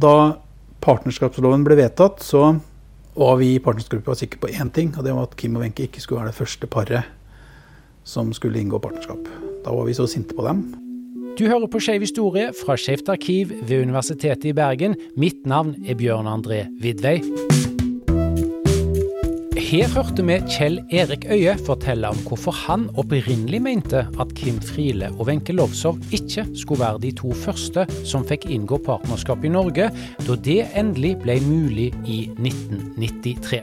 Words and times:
Da 0.00 0.40
partnerskapsloven 0.80 1.64
ble 1.66 1.76
vedtatt, 1.80 2.22
så 2.24 2.54
var 3.18 3.40
vi 3.40 3.54
i 3.54 3.62
partnerskapsgruppa 3.62 4.16
sikre 4.16 4.40
på 4.40 4.52
én 4.54 4.70
ting, 4.72 4.94
og 4.96 5.04
det 5.04 5.12
var 5.16 5.28
at 5.28 5.36
Kim 5.36 5.58
og 5.58 5.64
Wenche 5.64 5.88
ikke 5.88 6.00
skulle 6.00 6.22
være 6.22 6.32
det 6.32 6.38
første 6.38 6.70
paret 6.70 7.16
som 8.06 8.30
skulle 8.32 8.62
inngå 8.62 8.80
partnerskap. 8.80 9.26
Da 9.64 9.74
var 9.74 9.84
vi 9.84 9.96
så 9.98 10.06
sinte 10.08 10.36
på 10.36 10.46
dem. 10.46 10.62
Du 11.38 11.46
hører 11.46 11.68
på 11.70 11.80
Skeiv 11.80 12.02
historie 12.04 12.48
fra 12.56 12.78
Skeivt 12.80 13.08
arkiv 13.12 13.52
ved 13.62 13.84
Universitetet 13.84 14.50
i 14.50 14.56
Bergen. 14.56 14.96
Mitt 15.16 15.44
navn 15.46 15.76
er 15.86 15.98
Bjørn 16.00 16.28
André 16.28 16.64
Vidvei. 16.80 17.20
Her 19.70 19.86
hørte 19.94 20.24
vi 20.26 20.34
Kjell 20.50 20.80
Erik 20.90 21.28
Øie 21.30 21.52
fortelle 21.62 22.08
om 22.10 22.18
hvorfor 22.26 22.56
han 22.64 22.88
opprinnelig 22.98 23.60
mente 23.62 24.00
at 24.18 24.32
Kim 24.34 24.56
Friele 24.66 25.12
og 25.12 25.28
Wenche 25.28 25.54
Lowzow 25.54 25.94
ikke 26.10 26.42
skulle 26.58 26.82
være 26.82 26.98
de 27.04 27.12
to 27.14 27.30
første 27.38 27.84
som 28.02 28.26
fikk 28.26 28.48
inngå 28.50 28.80
partnerskap 28.82 29.46
i 29.46 29.52
Norge, 29.54 29.86
da 30.26 30.38
det 30.48 30.58
endelig 30.74 31.12
ble 31.22 31.38
mulig 31.46 31.86
i 32.02 32.18
1993. 32.42 33.62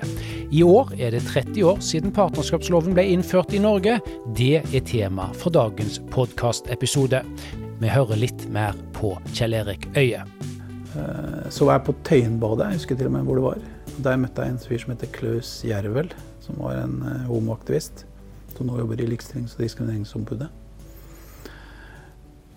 I 0.55 0.63
år 0.63 0.95
er 0.95 1.11
det 1.17 1.25
30 1.27 1.59
år 1.73 1.83
siden 1.83 2.15
partnerskapsloven 2.15 2.95
ble 2.95 3.09
innført 3.11 3.51
i 3.51 3.59
Norge. 3.67 3.99
Det 4.31 4.61
er 4.63 4.87
tema 4.87 5.27
for 5.35 5.51
dagens 5.51 5.99
podkastepisode. 6.15 7.19
Vi 7.83 7.91
hører 7.91 8.23
litt 8.23 8.47
mer 8.47 8.79
på 8.95 9.17
Kjell 9.33 9.59
Erik 9.59 9.91
Øie. 9.99 10.23
Eh, 10.97 11.49
så 11.53 11.65
var 11.65 11.77
jeg 11.77 11.87
på 11.87 11.95
Tøyenbadet, 12.07 12.67
jeg 12.67 12.81
husker 12.81 12.99
til 12.99 13.09
og 13.09 13.15
med 13.15 13.25
hvor 13.27 13.39
det 13.39 13.47
var. 13.47 13.65
Der 14.03 14.21
møtte 14.21 14.45
jeg 14.45 14.55
en 14.55 14.61
fyr 14.61 14.81
som 14.81 14.93
heter 14.93 15.11
Klaus 15.13 15.51
Jervel, 15.65 16.13
som 16.43 16.59
var 16.61 16.79
en 16.83 17.01
uh, 17.03 17.25
homoaktivist. 17.29 18.05
Som 18.55 18.69
nå 18.69 18.79
jobber 18.79 19.01
i 19.01 19.09
Likestillings- 19.09 19.55
og 19.57 19.65
diskrimineringsombudet. 19.65 20.47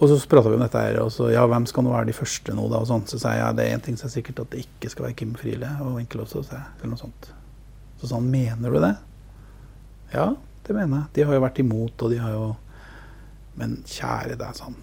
Og 0.00 0.08
så 0.08 0.16
prata 0.28 0.48
vi 0.48 0.56
om 0.56 0.62
dette 0.64 0.80
her, 0.80 0.96
og 1.02 1.10
så 1.12 1.28
ja, 1.28 1.42
hvem 1.44 1.66
skal 1.68 1.84
nå 1.84 1.92
være 1.92 2.08
de 2.08 2.16
første 2.16 2.54
nå, 2.56 2.64
da? 2.72 2.80
Og 2.80 2.88
sånn. 2.88 3.04
Så 3.08 3.18
sa 3.20 3.34
jeg 3.36 3.42
ja, 3.42 3.50
det 3.56 3.66
er 3.66 3.76
én 3.76 3.82
ting 3.84 3.98
som 4.00 4.08
er 4.08 4.14
sikkert, 4.14 4.40
at 4.40 4.54
det 4.54 4.64
ikke 4.64 4.92
skal 4.92 5.06
være 5.06 5.16
Kim 5.18 5.34
Friele 5.36 5.74
og 5.84 5.98
Winkel 5.98 6.22
også, 6.24 6.44
sa 6.46 6.56
jeg. 6.56 6.78
Eller 6.78 6.94
noe 6.94 7.02
sånt. 7.02 7.28
Så 8.00 8.08
sa 8.08 8.16
han 8.16 8.30
mener 8.32 8.72
du 8.72 8.80
det? 8.80 8.94
Ja, 10.14 10.30
det 10.64 10.76
mener 10.76 11.02
jeg. 11.02 11.12
De 11.18 11.26
har 11.28 11.36
jo 11.36 11.44
vært 11.44 11.60
imot, 11.60 12.06
og 12.06 12.14
de 12.14 12.20
har 12.22 12.36
jo 12.36 12.50
Men 13.60 13.82
kjære 13.84 14.38
deg, 14.40 14.54
sa 14.56 14.70
han. 14.70 14.76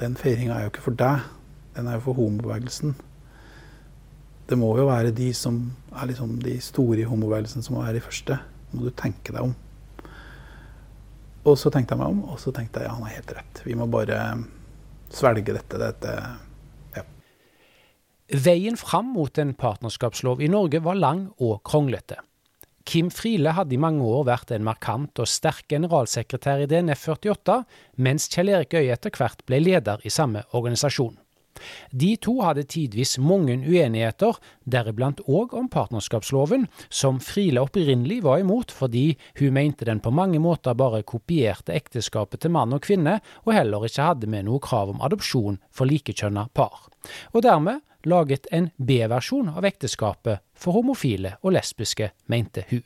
Den 0.00 0.16
feiringa 0.18 0.56
er 0.56 0.64
jo 0.64 0.70
ikke 0.72 0.82
for 0.88 0.96
deg. 0.98 1.26
Den 1.78 1.88
er 1.88 1.96
jo 1.96 2.08
for 2.10 2.18
homobevegelsen 2.18 2.98
det 4.48 4.56
må 4.56 4.70
jo 4.78 4.86
være 4.88 5.12
de 5.12 5.28
som 5.36 5.60
er 5.92 6.08
liksom 6.08 6.38
de 6.40 6.56
store 6.64 7.02
i 7.02 7.08
homobevegelsen 7.08 7.64
som 7.64 7.76
må 7.76 7.84
være 7.84 7.98
de 7.98 8.04
første. 8.06 8.38
må 8.72 8.84
du 8.84 8.90
tenke 8.92 9.32
deg 9.32 9.40
om. 9.40 9.54
Og 11.48 11.56
så 11.56 11.70
tenkte 11.72 11.94
jeg 11.94 12.00
meg 12.02 12.12
om, 12.12 12.22
og 12.28 12.40
så 12.40 12.52
tenkte 12.52 12.82
jeg 12.82 12.88
ja, 12.88 12.94
han 12.94 13.06
har 13.06 13.14
helt 13.16 13.32
rett. 13.32 13.60
Vi 13.64 13.76
må 13.76 13.86
bare 13.88 14.18
svelge 15.12 15.54
dette. 15.56 15.80
dette 15.80 16.14
ja. 16.96 17.04
Veien 18.44 18.76
fram 18.76 19.12
mot 19.16 19.38
en 19.40 19.54
partnerskapslov 19.56 20.42
i 20.44 20.50
Norge 20.52 20.82
var 20.84 21.00
lang 21.00 21.28
og 21.38 21.62
kronglete. 21.64 22.20
Kim 22.88 23.10
Friele 23.12 23.52
hadde 23.52 23.76
i 23.76 23.80
mange 23.80 24.04
år 24.04 24.24
vært 24.28 24.52
en 24.56 24.64
markant 24.64 25.20
og 25.20 25.28
sterk 25.28 25.66
generalsekretær 25.68 26.64
i 26.64 26.68
DNF 26.68 27.04
48, 27.08 27.62
mens 28.00 28.28
Kjell 28.32 28.52
Erik 28.52 28.76
Øie 28.76 28.92
etter 28.96 29.12
hvert 29.12 29.44
ble 29.48 29.60
leder 29.60 30.04
i 30.08 30.12
samme 30.12 30.44
organisasjon. 30.56 31.16
De 31.90 32.14
to 32.20 32.38
hadde 32.44 32.66
tidvis 32.68 33.16
mange 33.22 33.56
uenigheter, 33.58 34.38
deriblant 34.64 35.22
òg 35.26 35.54
om 35.58 35.68
partnerskapsloven, 35.72 36.66
som 36.88 37.20
Friele 37.24 37.62
opprinnelig 37.64 38.20
var 38.26 38.42
imot 38.42 38.74
fordi 38.74 39.06
hun 39.40 39.56
mente 39.56 39.88
den 39.88 40.02
på 40.04 40.12
mange 40.14 40.40
måter 40.42 40.76
bare 40.78 41.02
kopierte 41.02 41.74
ekteskapet 41.76 42.44
til 42.44 42.54
mann 42.54 42.74
og 42.76 42.84
kvinne, 42.86 43.18
og 43.46 43.54
heller 43.56 43.88
ikke 43.88 44.10
hadde 44.10 44.30
med 44.30 44.48
noe 44.48 44.62
krav 44.62 44.92
om 44.94 45.02
adopsjon 45.04 45.60
for 45.70 45.90
likekjønna 45.90 46.48
par. 46.54 46.88
Og 47.32 47.42
dermed 47.46 47.82
laget 48.08 48.46
en 48.54 48.70
B-versjon 48.76 49.50
av 49.56 49.66
ekteskapet 49.68 50.44
for 50.58 50.78
homofile 50.78 51.36
og 51.42 51.56
lesbiske, 51.58 52.12
mente 52.26 52.66
hun. 52.70 52.84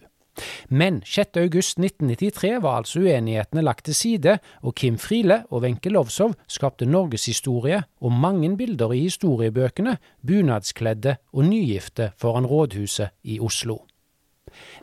Men 0.69 1.02
6.8.1993 1.05 2.61
var 2.64 2.80
altså 2.80 3.05
uenighetene 3.05 3.62
lagt 3.62 3.84
til 3.84 3.94
side, 3.94 4.38
og 4.62 4.75
Kim 4.75 4.98
Friele 4.98 5.43
og 5.50 5.66
Wenche 5.66 5.93
Lovsov 5.93 6.34
skapte 6.48 6.88
norgeshistorie 6.88 7.82
og 8.00 8.12
mange 8.12 8.56
bilder 8.56 8.97
i 8.97 9.04
historiebøkene, 9.06 9.98
bunadskledde 10.26 11.16
og 11.32 11.44
nygifte 11.44 12.12
foran 12.16 12.47
rådhuset 12.47 13.12
i 13.25 13.41
Oslo. 13.41 13.82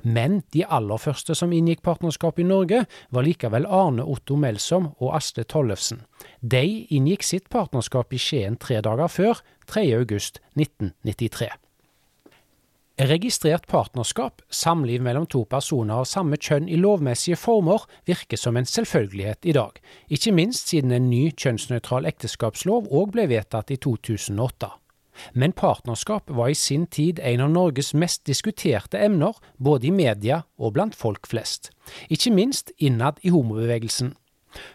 Men 0.04 0.42
de 0.54 0.66
aller 0.66 0.98
første 0.98 1.36
som 1.36 1.54
inngikk 1.54 1.82
partnerskap 1.86 2.40
i 2.40 2.48
Norge, 2.48 2.86
var 3.12 3.26
likevel 3.26 3.66
Arne 3.66 4.06
Otto 4.06 4.38
Melsom 4.40 4.92
og 4.98 5.16
Asle 5.18 5.44
Tollefsen. 5.44 6.04
De 6.42 6.86
inngikk 6.90 7.26
sitt 7.26 7.50
partnerskap 7.54 8.14
i 8.14 8.22
Skien 8.22 8.58
tre 8.58 8.82
dager 8.86 9.12
før, 9.12 9.42
3.8.1993. 9.70 11.50
Registrert 13.00 13.64
partnerskap, 13.68 14.42
samliv 14.50 15.00
mellom 15.00 15.24
to 15.32 15.46
personer 15.48 16.02
av 16.02 16.08
samme 16.10 16.36
kjønn 16.36 16.66
i 16.68 16.76
lovmessige 16.76 17.38
former, 17.40 17.86
virker 18.04 18.36
som 18.36 18.60
en 18.60 18.68
selvfølgelighet 18.68 19.48
i 19.48 19.54
dag, 19.56 19.80
ikke 20.12 20.34
minst 20.36 20.68
siden 20.68 20.92
en 20.92 21.08
ny 21.08 21.30
kjønnsnøytral 21.32 22.10
ekteskapslov 22.12 22.92
òg 22.92 23.16
ble 23.16 23.30
vedtatt 23.32 23.72
i 23.72 23.80
2008. 23.80 24.74
Men 25.32 25.56
partnerskap 25.56 26.28
var 26.28 26.52
i 26.52 26.60
sin 26.60 26.90
tid 26.92 27.24
en 27.24 27.48
av 27.48 27.56
Norges 27.56 27.94
mest 27.96 28.26
diskuterte 28.28 29.00
emner, 29.00 29.40
både 29.56 29.88
i 29.88 29.96
media 29.96 30.44
og 30.60 30.76
blant 30.76 30.96
folk 30.96 31.32
flest. 31.32 31.72
Ikke 32.12 32.36
minst 32.36 32.76
innad 32.84 33.24
i 33.24 33.32
homobevegelsen. 33.32 34.18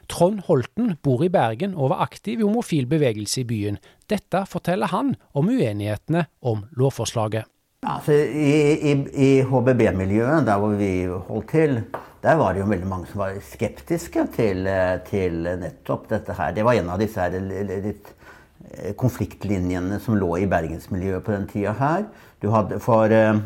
Trond 0.08 0.46
Holten 0.48 0.94
bor 1.04 1.20
i 1.26 1.32
Bergen 1.32 1.76
og 1.76 1.92
var 1.92 2.08
aktiv 2.08 2.40
i 2.40 2.46
homofil 2.46 2.88
bevegelse 2.88 3.42
i 3.42 3.48
byen. 3.52 3.82
Dette 4.08 4.46
forteller 4.48 4.96
han 4.96 5.18
om 5.36 5.52
uenighetene 5.52 6.30
om 6.40 6.64
lovforslaget. 6.72 7.50
Altså, 7.84 8.14
I 8.16 8.52
i, 8.80 8.92
i 9.12 9.30
HBB-miljøet, 9.44 10.46
der 10.46 10.60
hvor 10.60 10.72
vi 10.78 11.04
holdt 11.04 11.50
til, 11.52 11.80
der 12.24 12.38
var 12.40 12.54
det 12.54 12.62
jo 12.62 12.68
veldig 12.70 12.88
mange 12.88 13.08
som 13.10 13.20
var 13.20 13.34
skeptiske 13.44 14.22
til, 14.32 14.68
til 15.10 15.42
nettopp 15.60 16.06
dette 16.08 16.36
her. 16.38 16.54
Det 16.56 16.64
var 16.64 16.78
en 16.78 16.88
av 16.94 17.02
disse 17.02 17.20
her 17.20 17.34
litt 17.84 18.08
eh, 18.70 18.94
konfliktlinjene 18.96 19.98
som 20.00 20.16
lå 20.16 20.30
i 20.40 20.48
bergensmiljøet 20.48 21.26
på 21.26 21.34
den 21.34 21.44
tida 21.50 21.74
her. 21.76 22.06
Hadde, 22.54 22.78
for 22.84 23.12
eh, 23.12 23.42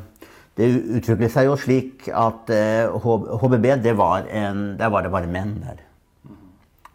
det 0.58 0.70
utviklet 1.00 1.34
seg 1.34 1.48
jo 1.48 1.58
slik 1.58 2.06
at 2.14 2.50
HBB, 2.54 3.66
eh, 3.72 3.82
det 3.82 3.96
var 3.98 4.30
en, 4.30 4.62
der 4.78 4.94
var 4.94 5.06
det 5.06 5.14
bare 5.14 5.30
menn 5.30 5.56
der. 5.64 5.82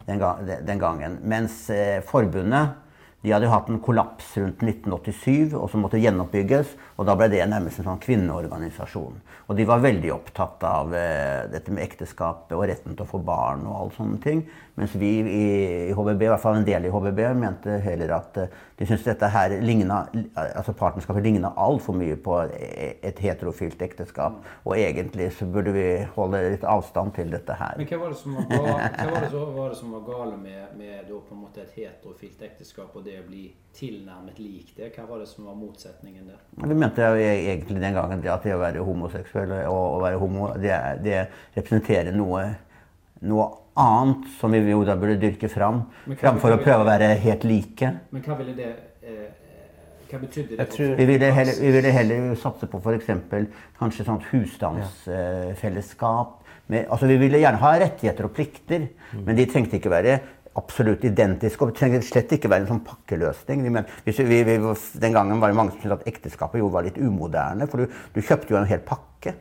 Den, 0.08 0.24
den 0.64 0.80
gangen. 0.80 1.20
Mens 1.24 1.66
forbundet 2.08 2.80
de 3.24 3.32
hadde 3.32 3.46
jo 3.48 3.54
hatt 3.54 3.70
en 3.72 3.80
kollaps 3.80 4.34
rundt 4.36 4.60
1987 4.60 5.54
og 5.56 5.70
som 5.72 5.80
måtte 5.80 5.96
gjenoppbygges. 5.96 6.74
Og 7.00 7.06
da 7.08 7.14
ble 7.16 7.30
det 7.32 7.40
nærmest 7.48 7.80
en 7.80 7.86
sånn 7.88 8.02
kvinneorganisasjon. 8.02 9.16
Og 9.48 9.56
de 9.56 9.64
var 9.68 9.80
veldig 9.80 10.10
opptatt 10.12 10.66
av 10.68 10.92
eh, 10.92 11.46
dette 11.48 11.72
med 11.72 11.86
ekteskapet 11.86 12.52
og 12.52 12.66
retten 12.68 12.92
til 12.92 13.06
å 13.06 13.08
få 13.08 13.22
barn 13.24 13.64
og 13.64 13.78
alle 13.78 13.96
sånne 13.96 14.20
ting. 14.20 14.44
Mens 14.74 14.94
vi 14.98 15.08
i, 15.20 15.42
i 15.88 15.92
HBB, 15.94 16.22
i 16.22 16.28
hvert 16.32 16.42
fall 16.42 16.56
en 16.58 16.64
del 16.66 16.88
i 16.88 16.90
HBB, 16.90 17.20
mente 17.38 17.76
heller 17.84 18.10
at 18.16 18.40
uh, 18.42 18.56
de 18.74 18.88
syntes 18.88 19.04
dette 19.06 19.28
her 19.30 19.54
ligna, 19.62 20.00
altså 20.34 20.74
partnerskapet 20.74 21.22
ligna 21.22 21.52
altfor 21.62 21.94
mye 21.94 22.16
på 22.18 22.40
e, 22.50 22.88
et 23.06 23.22
heterofilt 23.22 23.84
ekteskap. 23.86 24.40
Og 24.64 24.74
egentlig 24.74 25.30
så 25.38 25.46
burde 25.46 25.76
vi 25.76 25.86
holde 26.16 26.42
litt 26.48 26.66
avstand 26.66 27.14
til 27.14 27.30
dette 27.30 27.54
her. 27.60 27.78
Men 27.78 27.86
hva 27.92 28.00
var 28.02 28.16
det 28.16 28.18
som 28.18 28.34
var, 28.34 28.50
gale, 28.50 29.78
som 29.78 29.94
var 29.94 30.04
gale 30.10 30.42
med, 30.42 30.74
med 30.74 31.14
et 31.62 31.78
heterofilt 31.78 32.42
ekteskap 32.42 32.98
og 32.98 33.06
det 33.06 33.20
å 33.22 33.26
bli 33.30 33.46
tilnærmet 33.78 34.42
lik 34.42 34.74
det? 34.74 34.90
Hva 34.98 35.06
var 35.06 35.22
det 35.22 35.30
som 35.30 35.46
var 35.46 35.54
motsetningen 35.54 36.32
der? 36.34 36.42
Vi 36.66 36.74
mente 36.74 37.14
jo 37.14 37.22
e, 37.22 37.34
egentlig 37.46 37.78
den 37.78 37.94
gangen 37.94 38.26
at 38.26 38.42
det 38.42 38.58
å 38.58 38.62
være 38.66 38.82
homoseksuell 38.82 39.60
og 39.70 40.00
å 40.00 40.00
være 40.02 40.18
homo, 40.18 40.50
det, 40.58 40.74
det 41.06 41.28
representerer 41.54 42.10
noe, 42.10 42.48
noe 43.22 43.52
annet 43.80 44.26
som 44.38 44.52
vi 44.54 44.60
jo 44.70 44.84
da 44.86 44.94
burde 44.98 45.16
dyrke 45.22 45.48
fram, 45.50 45.82
framfor 46.20 46.54
å 46.54 46.60
prøve 46.62 46.82
å 46.84 46.88
være 46.88 47.14
helt 47.24 47.44
like. 47.48 47.90
Men 48.14 48.22
hva 48.26 48.34
ville 48.38 48.54
det 48.58 48.70
eh, 49.02 49.28
hva 50.10 50.18
betydde 50.22 50.56
det? 50.58 50.66
Tror, 50.70 50.94
vi, 50.98 51.04
ville 51.08 51.28
heller, 51.34 51.54
vi, 51.58 51.70
ville 51.74 51.90
heller, 51.94 52.34
satse 52.38 52.66
på 52.70 52.78
f.eks. 52.78 53.10
kanskje 53.80 54.06
sånt 54.06 54.24
husstandsfellesskap. 54.30 56.28
Med, 56.72 56.86
altså 56.88 57.06
vi 57.10 57.16
ville 57.20 57.42
gjerne 57.42 57.60
ha 57.60 57.70
rettigheter 57.82 58.24
og 58.28 58.32
plikter, 58.36 58.80
mm. 59.12 59.24
men 59.26 59.36
de 59.36 59.44
trengte 59.50 59.76
ikke 59.80 59.92
være 59.92 60.12
absolutt 60.58 61.04
identiske. 61.08 61.60
Og 61.64 61.68
det 61.72 61.78
trengte 61.80 62.06
slett 62.06 62.32
ikke 62.36 62.50
være 62.52 62.62
en 62.64 62.70
sånn 62.76 62.86
pakkeløsning. 62.86 63.58
Vi, 63.66 63.70
men, 63.74 63.84
vi, 64.06 64.38
den 65.02 65.16
gangen 65.16 65.42
var 65.42 65.48
det 65.50 65.58
mange 65.58 65.74
som 65.74 65.80
syntes 65.82 65.98
at 65.98 66.08
ekteskapet 66.14 66.62
jo 66.62 66.68
var 66.72 66.82
litt 66.86 67.00
umoderne. 67.00 67.64
For 67.70 67.76
du, 67.82 67.84
du 68.14 68.20
kjøpte 68.22 68.50
jo 68.54 68.60
en 68.60 68.70
hel 68.70 68.82
pakke. 68.86 69.32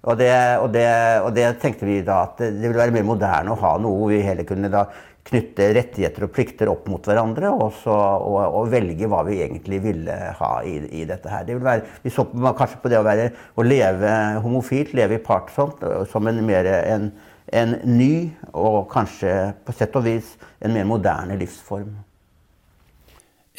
Og 0.00 0.16
det, 0.16 0.32
og, 0.62 0.70
det, 0.72 0.88
og 1.20 1.34
det, 1.36 1.46
tenkte 1.60 1.84
vi 1.84 1.98
da 2.04 2.22
at 2.24 2.38
det 2.40 2.64
ville 2.64 2.78
være 2.78 2.94
mer 2.94 3.04
moderne 3.04 3.52
å 3.52 3.60
ha 3.60 3.74
noe 3.76 3.98
hvor 3.98 4.12
vi 4.14 4.22
heller 4.24 4.48
kunne 4.48 4.70
da 4.72 4.86
knytte 5.28 5.66
rettigheter 5.76 6.24
og 6.24 6.32
plikter 6.32 6.70
opp 6.72 6.86
mot 6.88 7.04
hverandre 7.04 7.50
og, 7.52 7.74
så, 7.82 7.92
og, 7.92 8.38
og 8.56 8.70
velge 8.72 9.08
hva 9.10 9.20
vi 9.28 9.42
egentlig 9.44 9.82
ville 9.84 10.16
ha 10.38 10.50
i, 10.64 10.78
i 11.02 11.04
dette 11.08 11.28
her. 11.28 11.44
Det 11.44 11.58
være, 11.60 11.84
vi 12.02 12.12
så 12.14 12.24
på, 12.30 12.40
kanskje 12.56 12.80
på 12.80 12.92
det 12.92 12.98
å, 12.98 13.06
være, 13.06 13.28
å 13.54 13.66
leve 13.66 14.14
homofilt, 14.40 14.96
leve 14.96 15.20
i 15.20 15.24
partsomt, 15.24 15.84
som 16.10 16.32
en, 16.32 16.40
mer, 16.48 16.70
en, 16.80 17.10
en 17.52 17.76
ny 17.84 18.12
og 18.54 18.86
kanskje 18.92 19.34
på 19.66 19.76
sett 19.76 20.00
og 20.00 20.08
vis 20.08 20.38
en 20.64 20.72
mer 20.74 20.88
moderne 20.88 21.36
livsform. 21.40 21.92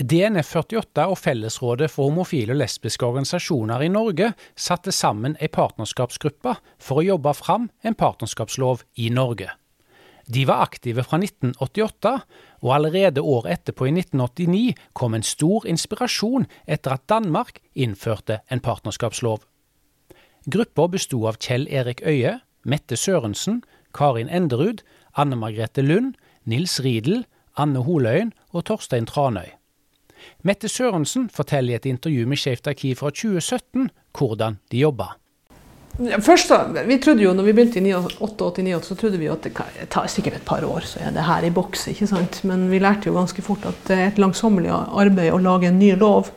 DNF 0.02 0.56
48 0.56 1.04
og 1.12 1.18
Fellesrådet 1.20 1.90
for 1.92 2.10
homofile 2.10 2.56
og 2.56 2.62
lesbiske 2.62 3.06
organisasjoner 3.06 3.84
i 3.86 3.90
Norge 3.92 4.32
satte 4.56 4.94
sammen 4.96 5.36
ei 5.38 5.50
partnerskapsgruppe 5.52 6.56
for 6.82 7.02
å 7.02 7.06
jobbe 7.06 7.34
fram 7.38 7.68
en 7.84 7.98
partnerskapslov 8.00 8.86
i 8.98 9.12
Norge. 9.14 9.52
De 10.32 10.46
var 10.48 10.64
aktive 10.64 11.04
fra 11.04 11.20
1988, 11.20 12.14
og 12.64 12.74
allerede 12.74 13.22
året 13.22 13.60
etterpå, 13.60 13.90
i 13.90 13.94
1989, 13.98 14.74
kom 14.94 15.18
en 15.18 15.28
stor 15.28 15.68
inspirasjon 15.68 16.48
etter 16.66 16.96
at 16.96 17.08
Danmark 17.12 17.60
innførte 17.74 18.40
en 18.50 18.64
partnerskapslov. 18.64 19.44
Gruppa 20.48 20.88
besto 20.88 21.26
av 21.28 21.38
Kjell 21.42 21.68
Erik 21.70 22.02
Øie, 22.08 22.40
Mette 22.64 22.98
Sørensen, 22.98 23.62
Karin 23.94 24.30
Enderud, 24.30 24.86
Anne 25.14 25.36
Margrethe 25.36 25.84
Lund, 25.84 26.16
Nils 26.46 26.80
Riedel, 26.80 27.26
Anne 27.60 27.84
Holøyen 27.84 28.32
og 28.54 28.70
Torstein 28.70 29.10
Tranøy. 29.10 29.61
Mette 30.44 30.70
Sørensen 30.70 31.30
forteller 31.34 31.76
i 31.76 31.80
et 31.80 31.90
intervju 31.90 32.28
med 32.28 32.40
Skeivt 32.42 32.68
arkiv 32.72 33.02
fra 33.02 33.12
2017 33.14 33.90
hvordan 34.18 34.58
de 34.72 34.86
jobba. 34.86 35.16
Først 36.24 36.50
da, 36.50 36.84
vi 36.88 36.98
trodde 37.04 37.24
jo, 37.24 37.34
når 37.36 37.50
vi 37.50 37.54
begynte 37.54 37.82
i 37.84 37.92
88-89, 37.94 38.86
så 38.88 38.96
trodde 38.96 39.20
vi 39.20 39.28
at 39.30 39.44
det 39.44 39.52
tar 39.92 40.08
sikkert 40.10 40.40
et 40.40 40.46
par 40.48 40.64
år, 40.64 40.86
så 40.88 41.02
er 41.04 41.12
det 41.12 41.26
her 41.28 41.44
i 41.46 41.52
boks. 41.52 41.88
ikke 41.92 42.08
sant? 42.08 42.40
Men 42.48 42.70
vi 42.72 42.80
lærte 42.80 43.10
jo 43.10 43.18
ganske 43.18 43.44
fort 43.44 43.66
at 43.68 43.82
det 43.90 43.98
er 43.98 44.08
et 44.08 44.22
langsommelig 44.22 44.72
arbeid 44.72 45.34
å 45.34 45.42
lage 45.42 45.68
en 45.68 45.80
ny 45.80 45.92
lov. 46.00 46.32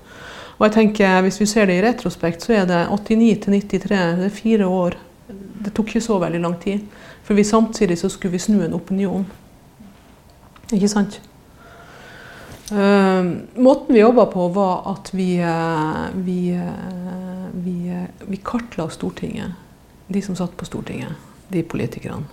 Og 0.58 0.66
jeg 0.66 0.72
tenker, 0.72 1.22
Hvis 1.22 1.40
vi 1.40 1.46
ser 1.46 1.66
det 1.66 1.78
i 1.78 1.82
retrospekt, 1.86 2.42
så 2.42 2.52
er 2.52 2.66
det 2.66 2.86
89 2.90 3.40
til 3.44 3.52
93, 3.52 4.18
det 4.18 4.26
er 4.26 4.28
fire 4.42 4.66
år. 4.66 4.98
Det 5.64 5.72
tok 5.74 5.88
ikke 5.88 6.00
så 6.00 6.18
veldig 6.18 6.40
lang 6.40 6.58
tid. 6.60 6.80
For 7.22 7.34
vi 7.34 7.44
samtidig 7.44 7.98
så 7.98 8.08
skulle 8.08 8.32
vi 8.32 8.38
snu 8.38 8.60
en 8.62 8.74
opinion. 8.74 9.24
Ikke 10.72 10.88
sant? 10.88 11.20
Uh, 12.72 13.36
måten 13.60 13.94
vi 13.94 14.00
jobba 14.00 14.24
på, 14.26 14.48
var 14.48 14.86
at 14.94 15.10
vi, 15.12 15.36
uh, 15.44 16.06
vi, 16.14 16.54
uh, 16.56 17.50
vi, 17.52 18.06
vi, 18.26 18.36
kartla 18.36 18.88
Stortinget. 18.88 19.52
De 20.08 20.22
som 20.22 20.36
satt 20.36 20.56
på 20.56 20.64
Stortinget. 20.64 21.12
De 21.48 21.62
politikerne. 21.62 22.24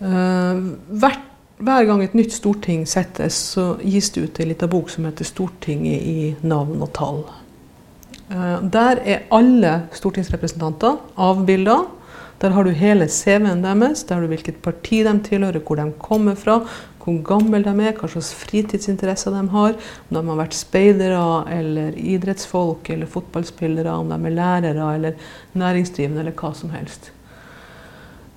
Hvert, 0.00 1.24
hver 1.60 1.84
gang 1.84 2.00
et 2.00 2.14
nytt 2.16 2.32
storting 2.32 2.86
settes, 2.88 3.36
så 3.52 3.74
gis 3.84 4.08
det 4.14 4.22
ut 4.22 4.38
ei 4.40 4.46
lita 4.48 4.68
bok 4.70 4.88
som 4.88 5.04
heter 5.04 5.28
'Stortinget 5.28 6.00
i 6.00 6.36
navn 6.40 6.80
og 6.80 6.88
tall'. 6.96 7.26
Der 8.72 9.02
er 9.04 9.26
alle 9.30 9.74
stortingsrepresentanter 9.92 10.96
avbilda. 11.20 11.76
Der 12.40 12.54
har 12.56 12.64
du 12.64 12.70
hele 12.72 13.08
CV-en 13.08 13.64
deres, 13.64 14.04
der 14.04 14.16
har 14.16 14.24
du 14.24 14.30
hvilket 14.32 14.62
parti 14.64 15.02
de 15.04 15.12
tilhører, 15.26 15.60
hvor 15.60 15.76
de 15.76 15.90
kommer 16.00 16.38
fra, 16.40 16.60
hvor 17.00 17.20
gamle 17.24 17.60
de 17.64 17.74
er, 17.84 17.96
hva 17.96 18.08
slags 18.08 18.32
fritidsinteresser 18.36 19.34
de 19.34 19.44
har. 19.52 19.76
Om 20.08 20.16
de 20.16 20.24
har 20.30 20.40
vært 20.40 20.56
speidere 20.56 21.20
eller 21.52 21.96
idrettsfolk 21.96 22.90
eller 22.92 23.10
fotballspillere, 23.10 23.92
om 23.92 24.12
de 24.12 24.18
er 24.18 24.36
lærere 24.36 24.94
eller 24.96 25.30
næringsdrivende 25.52 26.24
eller 26.24 26.36
hva 26.36 26.52
som 26.56 26.72
helst. 26.76 27.12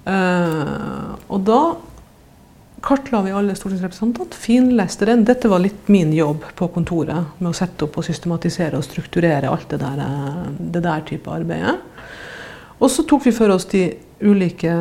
Uh, 0.03 1.15
og 1.31 1.45
da 1.47 1.61
kartla 2.83 3.21
vi 3.23 3.31
alle 3.31 3.55
stortingsrepresentantene, 3.55 4.35
finleste 4.35 5.07
den. 5.07 5.23
Dette 5.27 5.47
var 5.51 5.63
litt 5.63 5.87
min 5.91 6.11
jobb 6.15 6.43
på 6.59 6.67
kontoret, 6.75 7.31
med 7.39 7.53
å 7.53 7.55
sette 7.55 7.87
opp 7.87 8.01
og 8.01 8.07
systematisere 8.07 8.79
og 8.79 8.83
strukturere 8.83 9.51
alt 9.51 9.69
det 9.71 9.79
der, 9.79 10.01
eh, 10.03 10.49
det 10.75 10.83
der 10.83 11.05
type 11.07 11.31
arbeidet. 11.31 11.77
Og 12.83 12.91
så 12.91 13.05
tok 13.07 13.29
vi 13.29 13.31
for 13.35 13.53
oss 13.53 13.65
de 13.71 13.85
ulike 14.19 14.73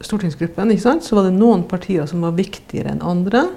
stortingsgruppen, 0.00 0.70
så 0.78 1.16
var 1.16 1.26
det 1.26 1.34
noen 1.34 1.66
partier 1.68 2.06
som 2.08 2.22
var 2.24 2.36
viktigere 2.38 2.94
enn 2.94 3.02
andre. 3.02 3.48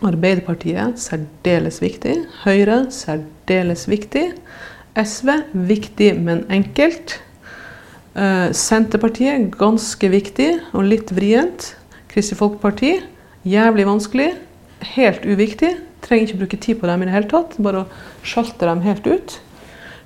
Arbeiderpartiet 0.00 0.96
særdeles 0.98 1.82
viktig. 1.82 2.16
Høyre 2.46 2.86
særdeles 2.94 3.84
viktig. 3.90 4.30
SV 4.96 5.28
viktig, 5.68 6.14
men 6.16 6.46
enkelt. 6.50 7.18
Uh, 8.16 8.48
Senterpartiet 8.56 9.52
ganske 9.60 10.10
viktig 10.10 10.48
og 10.72 10.88
litt 10.88 11.12
vrient. 11.14 11.74
Kristelig 12.10 12.40
Folkeparti 12.40 12.94
jævlig 13.46 13.86
vanskelig. 13.86 14.30
Helt 14.96 15.28
uviktig. 15.28 15.74
Trenger 16.00 16.26
ikke 16.26 16.40
bruke 16.40 16.60
tid 16.64 16.80
på 16.80 16.88
dem 16.88 17.04
i 17.04 17.10
det 17.10 17.14
hele 17.18 17.30
tatt. 17.30 17.60
Bare 17.60 17.84
å 17.84 18.24
sjalte 18.24 18.64
dem 18.64 18.80
helt 18.88 19.04
ut. 19.06 19.36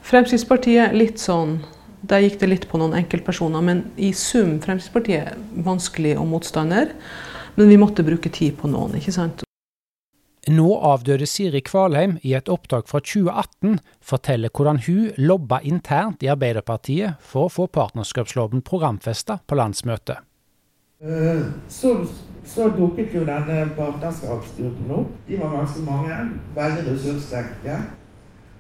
Fremskrittspartiet 0.05 0.99
litt 0.99 1.23
sånn 1.23 1.61
der 2.09 2.25
gikk 2.25 2.41
det 2.43 2.51
litt 2.51 2.67
på 2.71 2.81
noen 2.81 2.97
enkeltpersoner, 2.99 3.65
men 3.65 3.87
i 3.97 4.13
sum 4.17 4.59
Fremskrittspartiet 4.65 5.39
vanskelig 5.65 6.17
og 6.21 6.29
motstander. 6.33 6.93
Men 7.55 7.71
vi 7.71 7.79
måtte 7.79 8.05
bruke 8.07 8.33
tid 8.35 8.57
på 8.59 8.71
noen, 8.71 8.97
ikke 8.99 9.15
sant. 9.15 9.45
Nå 10.51 10.67
avdøde 10.85 11.25
Siri 11.25 11.63
Kvalheim 11.65 12.19
i 12.21 12.35
et 12.37 12.51
opptak 12.53 12.91
fra 12.91 13.01
2018 13.01 13.79
forteller 14.05 14.53
hvordan 14.53 14.83
hun 14.85 15.15
lobba 15.17 15.63
internt 15.65 16.25
i 16.27 16.29
Arbeiderpartiet 16.29 17.17
for 17.25 17.47
å 17.47 17.53
få 17.53 17.67
partnerskapsloven 17.73 18.61
programfesta 18.67 19.39
på 19.47 19.57
landsmøtet. 19.57 20.21
Eh, 21.01 21.47
så, 21.73 21.95
så 22.45 22.69
dukket 22.77 23.17
jo 23.17 23.25
denne 23.29 23.71
partnerskapsgruppen 23.79 24.93
opp. 24.99 25.15
De 25.29 25.41
var 25.41 25.57
ganske 25.57 25.87
mange, 25.87 26.19
veldig 26.59 26.85
ressurssterke. 26.91 27.79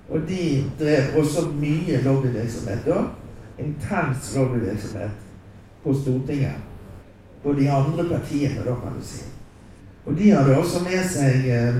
Og 0.09 0.25
de 0.29 0.47
drev 0.81 1.21
også 1.21 1.51
mye 1.53 2.01
lobbyvirksomhet 2.05 2.89
da 2.89 3.03
intens 3.59 4.37
lobbyvirksomhet 4.37 5.11
på 5.83 5.95
Stortinget. 5.95 6.57
På 7.43 7.53
de 7.53 7.69
andre 7.69 8.05
partiene, 8.09 8.65
da, 8.65 8.75
kan 8.75 8.99
du 8.99 9.05
si. 9.05 9.25
Og 10.07 10.17
de 10.19 10.31
hadde 10.31 10.59
også 10.59 10.85
med 10.85 11.05
seg 11.09 11.47
eh, 11.49 11.77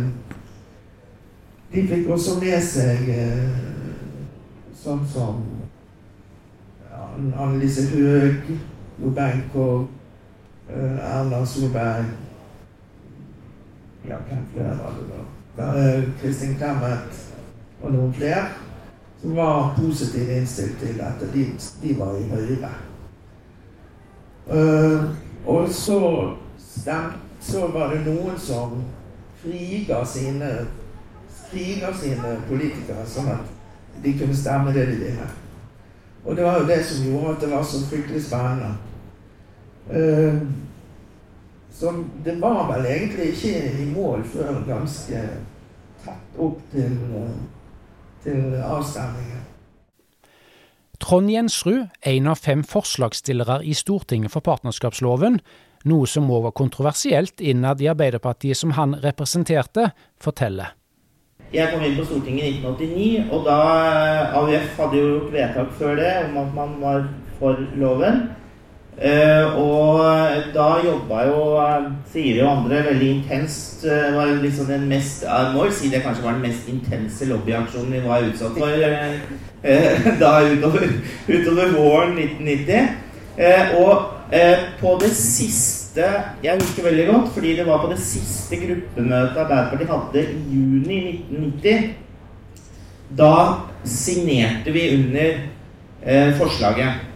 De 1.75 1.83
fikk 1.89 2.09
også 2.09 2.39
med 2.41 2.63
seg 2.65 3.09
eh, 3.13 3.59
sånn 4.81 5.03
som 5.13 5.43
Annelise 7.15 7.85
Høeg, 7.91 8.49
Jo 9.01 9.11
Benkow, 9.13 9.87
eh, 10.71 10.97
Erna 11.05 11.43
Solberg 11.47 12.09
Ja, 14.09 14.21
hvem 14.29 14.47
flere 14.55 14.77
var 14.81 14.97
det 15.01 15.07
da? 15.11 15.69
Kristin 16.21 16.57
Clemet 16.59 17.21
og 17.83 17.93
noen 17.93 18.13
flere 18.17 18.64
som 19.25 19.37
var 19.37 19.75
positivt 19.77 20.29
innstilt 20.29 20.81
til 20.81 20.99
dette. 20.99 21.29
De, 21.33 21.45
de 21.83 21.99
var 21.99 22.17
i 22.17 22.29
Høyre. 22.29 22.69
Uh, 24.53 25.05
og 25.47 25.69
så, 25.73 26.01
stemt, 26.59 27.17
så 27.41 27.67
var 27.73 27.95
det 27.95 28.03
noen 28.05 28.37
som 28.39 28.83
friga 29.41 30.03
sine, 30.05 30.51
sine 31.55 32.35
politikere, 32.51 33.07
sånn 33.09 33.33
at 33.33 33.49
de 34.05 34.13
kunne 34.19 34.37
stemme 34.37 34.77
det 34.77 34.85
de 34.93 35.01
ville. 35.07 35.31
Og 36.27 36.37
det 36.37 36.45
var 36.45 36.61
jo 36.61 36.69
det 36.69 36.79
som 36.85 37.09
gjorde 37.09 37.33
at 37.33 37.41
det 37.47 37.53
var 37.55 37.65
så 37.65 37.81
fryktelig 37.89 38.23
spennende. 38.29 38.75
Uh, 39.89 40.45
så 41.73 41.97
det 42.29 42.37
var 42.45 42.69
vel 42.75 42.93
egentlig 42.93 43.33
ikke 43.33 43.57
i 43.81 43.91
mål 43.97 44.29
før 44.37 44.61
ganske 44.69 45.27
tett 46.05 46.41
opp 46.45 46.61
til 46.77 47.01
uh, 47.17 47.54
til 48.25 48.59
avstemningen. 48.61 49.43
Trond 51.05 51.29
Jensrud, 51.29 51.89
en 52.07 52.31
av 52.31 52.41
fem 52.41 52.63
forslagsstillere 52.65 53.59
i 53.67 53.75
Stortinget 53.77 54.33
for 54.33 54.45
partnerskapsloven, 54.47 55.41
noe 55.91 56.09
som 56.09 56.31
òg 56.33 56.47
var 56.47 56.55
kontroversielt 56.57 57.43
innad 57.45 57.83
i 57.85 57.91
Arbeiderpartiet 57.93 58.57
som 58.57 58.73
han 58.79 58.97
representerte, 59.03 59.91
forteller. 60.23 60.73
Jeg 61.55 61.71
kom 61.71 61.85
inn 61.87 61.99
på 61.99 62.07
Stortinget 62.09 62.47
i 62.47 62.55
1989, 62.63 63.27
og 63.35 63.45
da 63.47 63.59
eh, 63.83 64.39
AUF 64.39 64.81
hadde 64.81 64.99
jo 64.99 65.11
gjort 65.11 65.35
vedtak 65.35 65.77
før 65.79 66.01
det 66.01 66.15
om 66.25 66.41
at 66.41 66.57
man 66.57 66.73
var 66.81 67.05
for 67.39 67.61
loven. 67.79 68.25
Uh, 68.95 69.57
og 69.59 70.05
da 70.55 70.65
jobba 70.85 71.25
jo 71.27 71.39
uh, 71.59 71.87
Siri 72.13 72.39
og 72.45 72.51
andre 72.53 72.85
veldig 72.87 73.09
intenst. 73.11 73.83
Uh, 73.83 74.15
var 74.15 74.29
liksom 74.39 74.69
den 74.71 74.85
mest 74.89 75.25
Jeg 75.27 75.51
må 75.55 75.65
jo 75.67 75.73
si 75.75 75.89
det 75.91 76.03
kanskje 76.05 76.23
var 76.23 76.37
den 76.37 76.45
mest 76.47 76.69
intense 76.71 77.27
lobbyaksjonen 77.27 77.97
vi 77.97 78.03
var 78.05 78.23
utsatt 78.29 78.55
for 78.59 78.71
da 80.21 80.31
utover, 80.45 80.91
utover 81.27 81.73
våren 81.73 82.19
1990. 82.19 82.89
og 83.81 84.03
på 84.81 84.91
det 85.01 85.11
siste 85.17 86.05
Jeg 86.43 86.59
husker 86.61 86.85
veldig 86.85 87.07
godt, 87.07 87.31
fordi 87.35 87.55
det 87.57 87.67
var 87.67 87.81
på 87.81 87.89
det 87.91 87.99
siste 87.99 88.57
gruppemøtet 88.61 89.41
Arbeiderpartiet 89.41 89.91
hadde 89.91 90.23
i 90.23 90.43
juni 90.53 90.99
1990. 91.31 91.89
Da 93.19 93.35
signerte 93.85 94.73
vi 94.73 94.87
under 94.99 96.37
forslaget. 96.39 97.14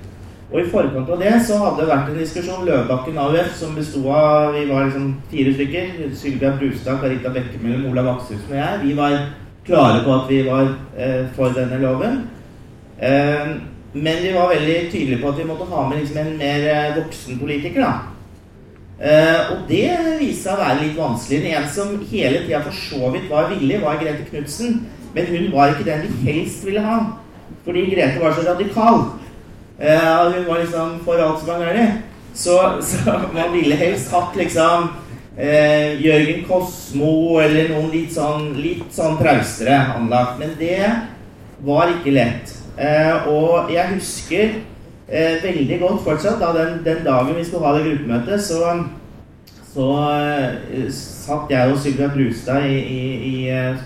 Og 0.49 0.63
i 0.63 0.69
forkant 0.73 1.11
av 1.13 1.21
det 1.21 1.35
så 1.45 1.59
hadde 1.61 1.83
det 1.83 1.91
vært 1.91 2.07
en 2.09 2.21
diskusjon. 2.23 2.65
Løvbakken 2.65 3.21
AUF, 3.21 3.51
som 3.59 3.75
besto 3.77 4.01
av 4.09 4.55
Vi 4.57 4.65
var 4.71 4.87
liksom 4.87 5.11
fire 5.31 5.55
stykker. 5.55 5.91
Sylvia 6.17 6.55
Brustad, 6.57 7.03
Carita 7.03 7.33
Bekkemellum, 7.35 7.91
Olav 7.91 8.15
Akshusen 8.15 8.55
og 8.55 8.57
jeg. 8.57 8.83
Vi 8.87 8.95
var 8.97 9.19
klare 9.69 10.05
på 10.05 10.15
at 10.15 10.31
vi 10.31 10.43
var 10.47 10.71
eh, 10.97 11.27
for 11.37 11.53
denne 11.57 11.81
loven. 11.83 12.23
Eh, 12.97 13.51
men 13.93 14.23
vi 14.23 14.33
var 14.33 14.55
veldig 14.55 14.79
tydelige 14.93 15.21
på 15.21 15.29
at 15.29 15.39
vi 15.39 15.49
måtte 15.49 15.69
ha 15.69 15.89
med 15.89 16.01
liksom 16.01 16.23
en 16.23 16.39
mer 16.41 16.69
eh, 16.73 16.97
voksen 16.97 17.43
politiker. 17.43 17.85
da. 17.85 17.97
Uh, 18.99 19.53
og 19.53 19.59
det 19.69 19.93
viste 20.19 20.49
seg 20.49 20.57
å 20.57 20.59
være 20.59 20.81
litt 20.81 20.97
vanskelig. 20.99 21.53
En 21.55 21.67
som 21.71 21.93
hele 22.11 22.41
tida 22.43 22.65
for 22.65 22.75
så 22.75 23.11
vidt 23.15 23.29
var 23.31 23.47
villig, 23.53 23.79
var 23.85 24.01
Grete 24.01 24.25
Knutsen. 24.27 24.81
Men 25.15 25.29
hun 25.31 25.53
var 25.53 25.71
ikke 25.71 25.87
den 25.87 26.03
vi 26.09 26.33
helst 26.33 26.67
ville 26.67 26.83
ha. 26.83 26.97
Fordi 27.63 27.85
Grete 27.93 28.19
var 28.19 28.35
så 28.35 28.43
radikal. 28.49 29.05
Eh, 29.79 30.33
hun 30.33 30.47
var 30.49 30.59
liksom 30.59 30.99
for 31.05 31.21
alt 31.23 31.39
som 31.41 31.49
var 31.49 31.67
galt. 31.67 32.01
Så, 32.35 32.57
så 32.83 33.21
man 33.35 33.53
ville 33.53 33.75
helst 33.75 34.13
hatt 34.13 34.37
liksom 34.37 34.89
eh, 35.37 35.99
Jørgen 36.03 36.45
Kosmo 36.47 37.39
eller 37.43 37.71
noen 37.73 37.91
litt 37.95 38.13
sånn, 38.15 38.53
litt 38.59 38.91
sånn 38.95 39.19
traustere 39.21 39.79
anlagt. 39.95 40.39
Men 40.43 40.57
det 40.59 40.83
var 41.67 41.95
ikke 41.95 42.15
lett. 42.15 42.55
Eh, 42.79 43.31
og 43.31 43.71
jeg 43.75 43.95
husker 43.97 44.45
eh, 45.09 45.39
veldig 45.43 45.81
godt 45.83 46.05
fortsatt 46.07 46.43
da 46.43 46.53
den, 46.55 46.79
den, 46.87 47.03
dagen 47.07 47.35
vi 47.35 47.47
skulle 47.47 47.67
ha 47.67 47.79
det 47.79 47.89
gruppemøtet, 47.89 48.43
så, 48.43 48.75
så 49.73 49.89
eh, 50.15 50.91
satt 50.95 51.51
jeg 51.55 51.73
og 51.73 51.81
Sylvia 51.83 52.11
Brustad 52.15 52.67
i, 52.67 52.79
i, 52.79 53.01
i 53.31 53.35
eh, 53.51 53.83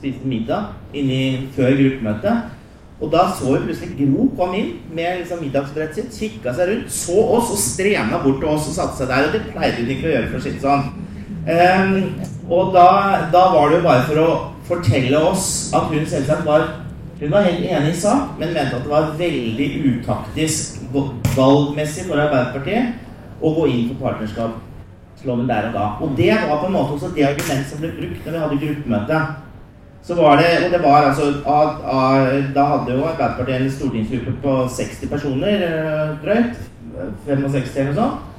skulle 0.00 0.28
middag 0.28 0.74
inni, 0.92 1.48
før 1.56 1.76
gruppemøtet. 1.80 2.53
Og 3.02 3.10
da 3.10 3.24
så 3.34 3.56
vi 3.56 3.64
plutselig 3.66 3.96
Gro 3.98 4.28
kom 4.38 4.54
inn 4.54 4.70
med 4.94 5.20
liksom 5.20 5.40
middagsbrettet 5.42 5.98
sitt, 5.98 6.14
kikka 6.14 6.54
seg 6.54 6.70
rundt, 6.70 6.92
så 6.94 7.16
oss 7.36 7.50
og 7.50 7.58
strena 7.58 8.20
bort 8.22 8.38
til 8.42 8.52
oss 8.52 8.68
og 8.70 8.76
satte 8.76 9.00
seg 9.00 9.10
der. 9.10 9.26
Og 9.26 9.34
det 9.34 9.42
pleide 9.50 9.80
hun 9.80 9.90
ikke 9.96 10.08
å 10.08 10.14
gjøre, 10.14 10.30
for 10.30 10.38
å 10.38 10.44
si 10.44 10.54
det 10.54 10.62
sånn. 10.62 10.86
Um, 11.44 11.96
og 12.48 12.70
da, 12.72 12.86
da, 13.34 13.42
var 13.52 13.68
det 13.68 13.80
jo 13.80 13.84
bare 13.84 14.04
for 14.06 14.22
å 14.22 14.28
fortelle 14.64 15.20
oss 15.20 15.48
at 15.76 15.90
hun 15.92 16.06
selvsagt 16.08 16.46
var 16.46 16.70
hun 17.18 17.30
var 17.30 17.44
helt 17.46 17.62
enig 17.62 17.92
i 17.92 17.98
sak, 18.00 18.34
men 18.40 18.50
mente 18.52 18.74
at 18.74 18.82
det 18.84 18.90
var 18.90 19.12
veldig 19.18 19.68
utaktisk 19.86 20.80
valgmessig 21.36 22.08
for 22.08 22.20
Arbeiderpartiet 22.20 23.38
å 23.38 23.52
gå 23.54 23.66
inn 23.70 23.84
for 23.92 24.08
partnerskapsloven 24.08 25.46
der 25.48 25.68
og 25.68 25.76
da. 25.76 25.84
Og 26.02 26.16
det 26.18 26.32
var 26.34 26.58
på 26.58 26.68
en 26.68 26.74
måte 26.74 26.96
også 26.96 27.12
det 27.14 27.28
argumentet 27.28 27.70
som 27.70 27.82
ble 27.82 27.92
brukt 27.94 28.26
når 28.26 28.34
vi 28.34 28.42
hadde 28.42 28.60
gruppemøte. 28.64 29.20
Så 30.04 30.14
var 30.14 30.36
det, 30.36 30.66
og 30.66 30.72
det 30.72 30.82
var 30.82 31.06
altså, 31.08 31.22
Da 32.54 32.64
hadde 32.64 32.92
jo 32.92 33.04
Arbeiderpartiet 33.04 33.62
en 33.62 33.70
stortingsgruppe 33.70 34.32
på 34.42 34.68
60 34.68 35.08
personer 35.08 35.64
eh, 35.68 36.08
drøyt. 36.24 36.60
65 37.26 37.76
eller 37.76 37.92
noe 37.92 37.94
sånt. 37.98 38.30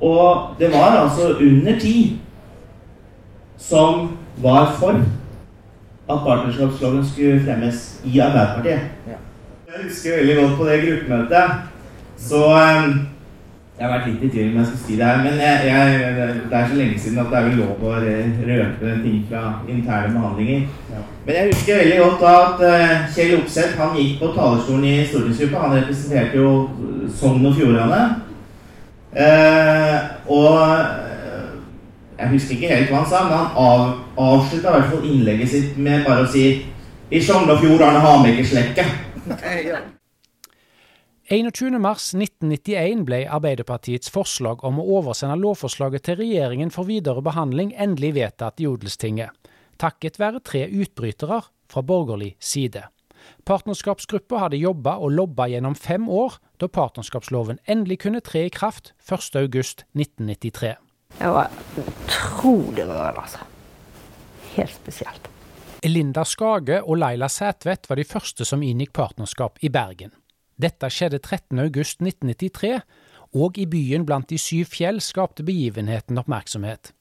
Og 0.00 0.58
det 0.58 0.72
var 0.72 0.98
altså 0.98 1.36
under 1.40 1.78
ti 1.80 2.20
som 3.56 4.10
var 4.42 4.74
for 4.78 4.98
at 6.10 6.18
partnerskapsloven 6.26 7.06
skulle 7.06 7.44
fremmes 7.44 8.00
i 8.04 8.18
Arbeiderpartiet. 8.18 8.80
Ja. 9.06 9.20
Jeg 9.66 9.86
husker 9.86 10.16
veldig 10.16 10.36
godt 10.36 10.58
på 10.58 10.64
det 10.64 10.80
gruppemøtet. 10.82 11.50
Så 12.18 12.42
um, 12.44 13.08
Jeg 13.78 13.86
har 13.86 13.92
vært 13.96 14.04
litt 14.06 14.22
i 14.22 14.28
tvil 14.30 14.50
om 14.52 14.58
jeg 14.60 14.66
skal 14.68 14.82
si 14.84 14.96
det 14.98 15.06
her, 15.08 15.22
men 15.24 15.40
jeg, 15.42 15.54
jeg, 15.66 16.34
det 16.50 16.58
er 16.58 16.68
så 16.70 16.76
lenge 16.78 16.98
siden 17.02 17.18
at 17.18 17.32
det 17.32 17.38
er 17.38 17.46
vel 17.48 17.56
lov 17.58 17.80
å 17.82 17.94
røpe 17.98 18.92
ting 19.02 19.16
fra 19.30 19.40
interne 19.66 20.12
behandlinger. 20.14 20.68
Ja. 20.92 21.00
Men 21.24 21.38
jeg 21.38 21.48
husker 21.50 21.80
veldig 21.80 21.96
godt 22.04 22.22
da 22.22 22.34
at 22.42 22.62
uh, 22.62 23.08
Kjell 23.16 23.34
Opseth 23.40 23.80
han 23.80 23.96
gikk 23.98 24.20
på 24.20 24.30
talerstolen 24.36 24.86
i 24.92 24.94
stortingsgruppa. 25.08 25.64
Han 25.64 25.74
representerte 25.80 26.38
jo 26.38 26.52
Sogn 27.18 27.50
og 27.50 27.58
Fjordane. 27.58 28.04
Eh, 29.14 29.98
og 30.26 30.58
jeg 32.18 32.28
husker 32.28 32.54
ikke 32.54 32.70
helt 32.74 32.90
hva 32.90 33.02
han 33.02 33.10
sa, 33.10 33.24
men 33.26 33.36
han 33.38 33.58
av, 33.58 33.84
avslutta 34.18 34.70
i 34.70 34.78
hvert 34.78 34.94
fall 34.94 35.10
innlegget 35.10 35.52
sitt 35.54 35.78
med 35.78 36.06
bare 36.06 36.26
å 36.26 36.30
si 36.30 36.46
I 37.10 37.22
Sogn 37.22 37.50
og 37.50 37.62
Fjordane 37.62 38.02
har 38.06 38.22
vi 38.24 38.34
ikke 38.34 38.48
slekke. 38.54 38.88
21.3.1991 41.30 43.04
ble 43.08 43.22
Arbeiderpartiets 43.32 44.10
forslag 44.12 44.60
om 44.64 44.76
å 44.80 44.84
oversende 44.98 45.38
lovforslaget 45.40 46.04
til 46.04 46.18
regjeringen 46.20 46.72
for 46.74 46.84
videre 46.84 47.22
behandling 47.24 47.70
endelig 47.80 48.10
vedtatt 48.18 48.60
i 48.60 48.66
Odelstinget, 48.68 49.30
takket 49.80 50.18
være 50.20 50.42
tre 50.44 50.66
utbrytere 50.68 51.38
fra 51.72 51.82
borgerlig 51.82 52.34
side. 52.36 52.82
Partnerskapsgruppa 53.48 54.42
hadde 54.42 54.60
jobba 54.60 54.98
og 55.00 55.14
lobba 55.16 55.46
gjennom 55.48 55.72
fem 55.74 56.10
år, 56.12 56.36
da 56.60 56.68
partnerskapsloven 56.68 57.62
endelig 57.64 58.02
kunne 58.04 58.20
tre 58.20 58.44
i 58.48 58.52
kraft 58.52 58.92
1.8.1993. 59.08 60.74
Det 61.14 61.30
var 61.32 61.48
utrolig 61.80 62.84
rørende, 62.84 63.22
altså. 63.24 63.46
Helt 64.58 64.76
spesielt. 64.76 65.30
Linda 65.84 66.24
Skage 66.28 66.82
og 66.82 67.00
Laila 67.00 67.30
Sætvedt 67.32 67.88
var 67.88 67.96
de 68.00 68.04
første 68.08 68.44
som 68.44 68.62
inngikk 68.64 68.92
partnerskap 68.96 69.56
i 69.64 69.72
Bergen. 69.72 70.12
Dette 70.60 70.90
skjedde 70.90 71.18
13.8.1993, 71.18 72.80
og 73.34 73.58
i 73.58 73.66
byen 73.66 74.04
blant 74.06 74.30
de 74.30 74.38
syv 74.38 74.70
fjell 74.70 75.00
skapte 75.02 75.42
begivenheten 75.46 76.18
oppmerksomhet. 76.20 76.92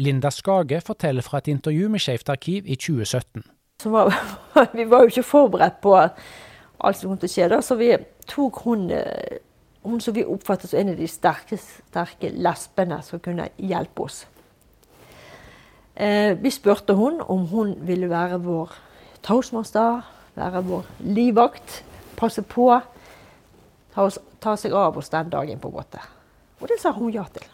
Linda 0.00 0.30
Skage 0.32 0.80
forteller 0.80 1.22
fra 1.22 1.42
et 1.42 1.50
intervju 1.52 1.90
med 1.92 2.00
Skeivt 2.00 2.30
arkiv 2.32 2.64
i 2.64 2.78
2017. 2.80 3.44
Var, 3.84 4.14
vi 4.78 4.86
var 4.88 5.04
jo 5.04 5.12
ikke 5.12 5.26
forberedt 5.28 5.82
på 5.84 5.96
alt 5.98 6.98
som 6.98 7.10
kom 7.10 7.20
til 7.20 7.28
å 7.28 7.34
skje, 7.34 7.50
da, 7.52 7.60
så 7.60 7.76
vi 7.76 7.90
tok 8.30 8.62
hun 8.64 8.88
eh, 8.94 9.42
hun 9.84 10.00
som 10.00 10.14
vi 10.16 10.24
oppfattet 10.24 10.70
som 10.70 10.80
en 10.80 10.94
av 10.94 11.00
de 11.00 11.08
sterke, 11.08 11.58
sterke 11.60 12.30
lesbene 12.32 13.00
som 13.04 13.20
kunne 13.22 13.50
hjelpe 13.60 14.06
oss. 14.06 14.22
Eh, 15.94 16.32
vi 16.40 16.50
spurte 16.50 16.96
hun 16.96 17.20
om 17.20 17.44
hun 17.52 17.74
ville 17.86 18.08
være 18.10 18.40
vår 18.42 18.72
toastmaster, 19.22 20.00
være 20.34 20.64
vår 20.64 20.88
livvakt, 21.04 21.82
passe 22.16 22.42
på, 22.42 22.70
ta, 23.94 24.04
oss, 24.04 24.18
ta, 24.40 24.56
seg 24.58 24.74
av 24.76 24.98
oss 24.98 25.12
den 25.12 25.30
dagen, 25.32 25.60
på 25.60 25.70
en 25.70 25.78
måte. 25.78 26.02
Og 26.60 26.68
det 26.70 26.80
sa 26.82 26.92
hun 26.96 27.12
ja 27.14 27.24
til. 27.34 27.46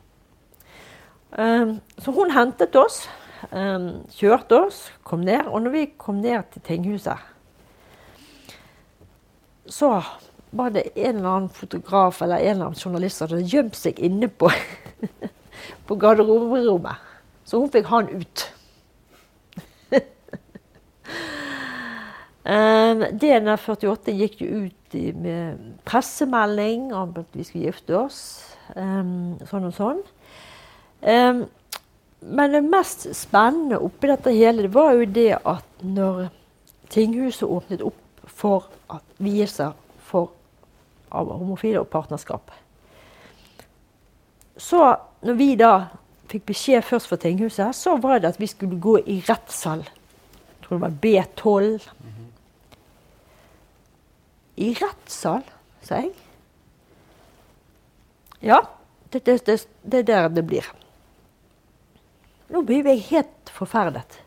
Um, 1.31 1.77
så 2.01 2.15
hun 2.17 2.33
hentet 2.35 2.77
oss, 2.79 3.05
um, 3.51 4.03
kjørte 4.17 4.65
oss, 4.67 4.81
kom 5.07 5.23
ned. 5.27 5.47
Og 5.47 5.63
når 5.63 5.77
vi 5.77 5.85
kom 6.01 6.21
ned 6.25 6.51
til 6.55 6.65
tinghuset, 6.67 7.29
så 9.71 10.01
var 10.51 10.73
det 10.75 10.89
en 10.97 11.21
eller 11.21 11.29
annen 11.31 11.53
fotograf 11.55 12.23
eller 12.23 12.43
en 12.43 12.57
eller 12.57 12.71
annen 12.71 12.81
journalist 12.81 13.21
som 13.21 13.31
hadde 13.31 13.47
gjemt 13.47 13.77
seg 13.79 14.01
inne 14.03 14.27
på, 14.27 14.51
på 15.87 15.99
garderoberommet. 16.01 17.07
Så 17.47 17.61
hun 17.61 17.71
fikk 17.71 17.87
han 17.91 18.11
ut. 18.11 18.47
Um, 22.45 23.05
DNR 23.21 23.61
48 23.61 24.15
gikk 24.17 24.41
jo 24.43 24.65
ut 24.67 24.97
med 25.23 25.61
pressemelding 25.87 26.91
om 26.97 27.15
at 27.21 27.37
vi 27.37 27.47
skulle 27.47 27.71
gifte 27.71 27.97
oss. 27.99 28.21
Um, 28.75 29.39
sånn 29.51 29.69
og 29.69 29.77
sånn. 29.77 30.03
Um, 31.01 31.45
men 32.21 32.53
det 32.53 32.65
mest 32.67 33.07
spennende 33.17 33.81
oppi 33.81 34.11
dette 34.11 34.35
hele, 34.35 34.67
det 34.67 34.75
var 34.75 34.93
jo 34.99 35.07
det 35.09 35.31
at 35.39 35.85
når 35.87 36.27
tinghuset 36.93 37.49
åpnet 37.49 37.85
opp 37.87 38.27
for 38.27 38.69
vielser 39.23 39.73
av 41.11 41.31
homofile 41.31 41.81
og 41.83 41.89
partnerskap. 41.91 42.51
Så 44.61 44.81
når 45.27 45.39
vi 45.39 45.49
da 45.59 45.73
fikk 46.31 46.47
beskjed 46.53 46.85
først 46.87 47.11
fra 47.11 47.19
tinghuset, 47.21 47.75
så 47.77 47.97
var 48.01 48.21
det 48.21 48.35
at 48.35 48.41
vi 48.41 48.49
skulle 48.51 48.79
gå 48.81 48.99
i 49.03 49.19
rettssal. 49.27 49.83
Jeg 49.83 50.67
tror 50.67 50.79
det 50.79 50.85
var 50.85 50.99
B12. 51.05 51.89
I 54.61 54.75
rettssal, 54.77 55.45
sa 55.85 56.03
jeg. 56.03 56.13
Ja, 58.45 58.61
det, 59.13 59.23
er 59.29 60.03
der 60.05 60.29
det 60.33 60.45
blir. 60.49 60.67
Nå 62.51 62.63
blir 62.67 62.85
jeg 62.89 63.07
helt 63.11 63.53
forferdet. 63.55 64.21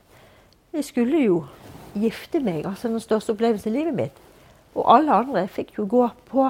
Jeg 0.74 0.86
skulle 0.88 1.22
jo 1.22 1.44
gifte 1.94 2.42
meg, 2.42 2.66
altså 2.66 2.90
den 2.90 3.02
største 3.04 3.34
opplevelsen 3.36 3.74
i 3.74 3.78
livet 3.78 3.98
mitt. 3.98 4.22
Og 4.74 4.88
alle 4.90 5.20
andre 5.22 5.46
fikk 5.52 5.76
jo 5.78 5.86
gå 5.90 6.08
på 6.30 6.48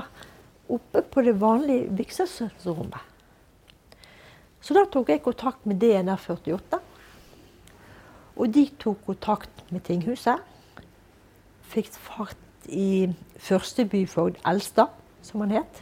oppe 0.72 1.02
på 1.04 1.24
det 1.26 1.36
vanlige 1.42 1.90
vigselsrommet. 1.98 3.02
Så 4.64 4.76
da 4.78 4.86
tok 4.88 5.12
jeg 5.12 5.24
kontakt 5.26 5.66
med 5.68 5.82
DNR 5.82 6.16
48. 6.24 6.80
Og 8.40 8.54
de 8.56 8.64
tok 8.80 9.04
kontakt 9.10 9.66
med 9.74 9.84
tinghuset. 9.84 10.40
Fikk 11.74 11.92
fart 12.00 12.43
i 12.70 13.14
førstebyfogd 13.44 14.40
Elstad, 14.48 14.92
som 15.22 15.44
han 15.44 15.56
het. 15.60 15.82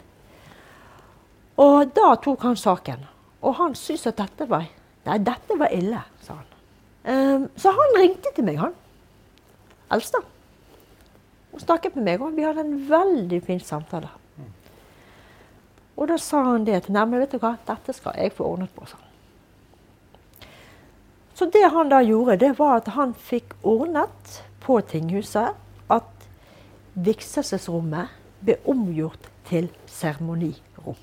Og 1.62 1.92
da 1.96 2.14
tok 2.24 2.46
han 2.48 2.58
saken. 2.58 3.06
Og 3.42 3.56
han 3.58 3.76
syntes 3.78 4.10
at 4.12 4.22
dette 4.22 4.50
var 4.50 4.70
Nei, 5.02 5.16
dette 5.18 5.56
var 5.58 5.72
ille, 5.74 5.98
sa 6.22 6.36
han. 6.38 6.50
Um, 7.10 7.46
så 7.58 7.72
han 7.74 7.96
ringte 7.98 8.30
til 8.36 8.46
meg, 8.46 8.60
han. 8.62 8.76
Elstad. 9.90 10.28
Og 11.50 11.64
snakket 11.64 11.96
med 11.98 12.06
meg, 12.06 12.22
og 12.22 12.36
vi 12.38 12.46
hadde 12.46 12.62
en 12.62 12.84
veldig 12.86 13.40
fin 13.48 13.64
samtale. 13.66 14.12
Og 15.98 16.08
da 16.10 16.20
sa 16.22 16.44
han 16.52 16.68
det 16.70 16.84
til 16.86 16.94
nærmere, 16.94 17.26
vet 17.26 17.34
du 17.34 17.42
hva, 17.42 17.56
dette 17.66 17.94
skal 17.98 18.14
jeg 18.18 18.36
få 18.38 18.46
ordnet 18.54 18.70
på, 18.78 18.86
sa 18.86 19.00
han. 19.02 19.10
Så 21.34 21.50
det 21.50 21.66
han 21.74 21.90
da 21.90 22.04
gjorde, 22.06 22.38
det 22.38 22.54
var 22.60 22.78
at 22.78 22.94
han 22.94 23.16
fikk 23.18 23.56
ordnet 23.66 24.42
på 24.62 24.78
tinghuset 24.86 25.58
vigselsesrommet 26.96 28.12
ble 28.46 28.58
omgjort 28.70 29.30
til 29.48 29.70
seremonirom. 29.90 30.98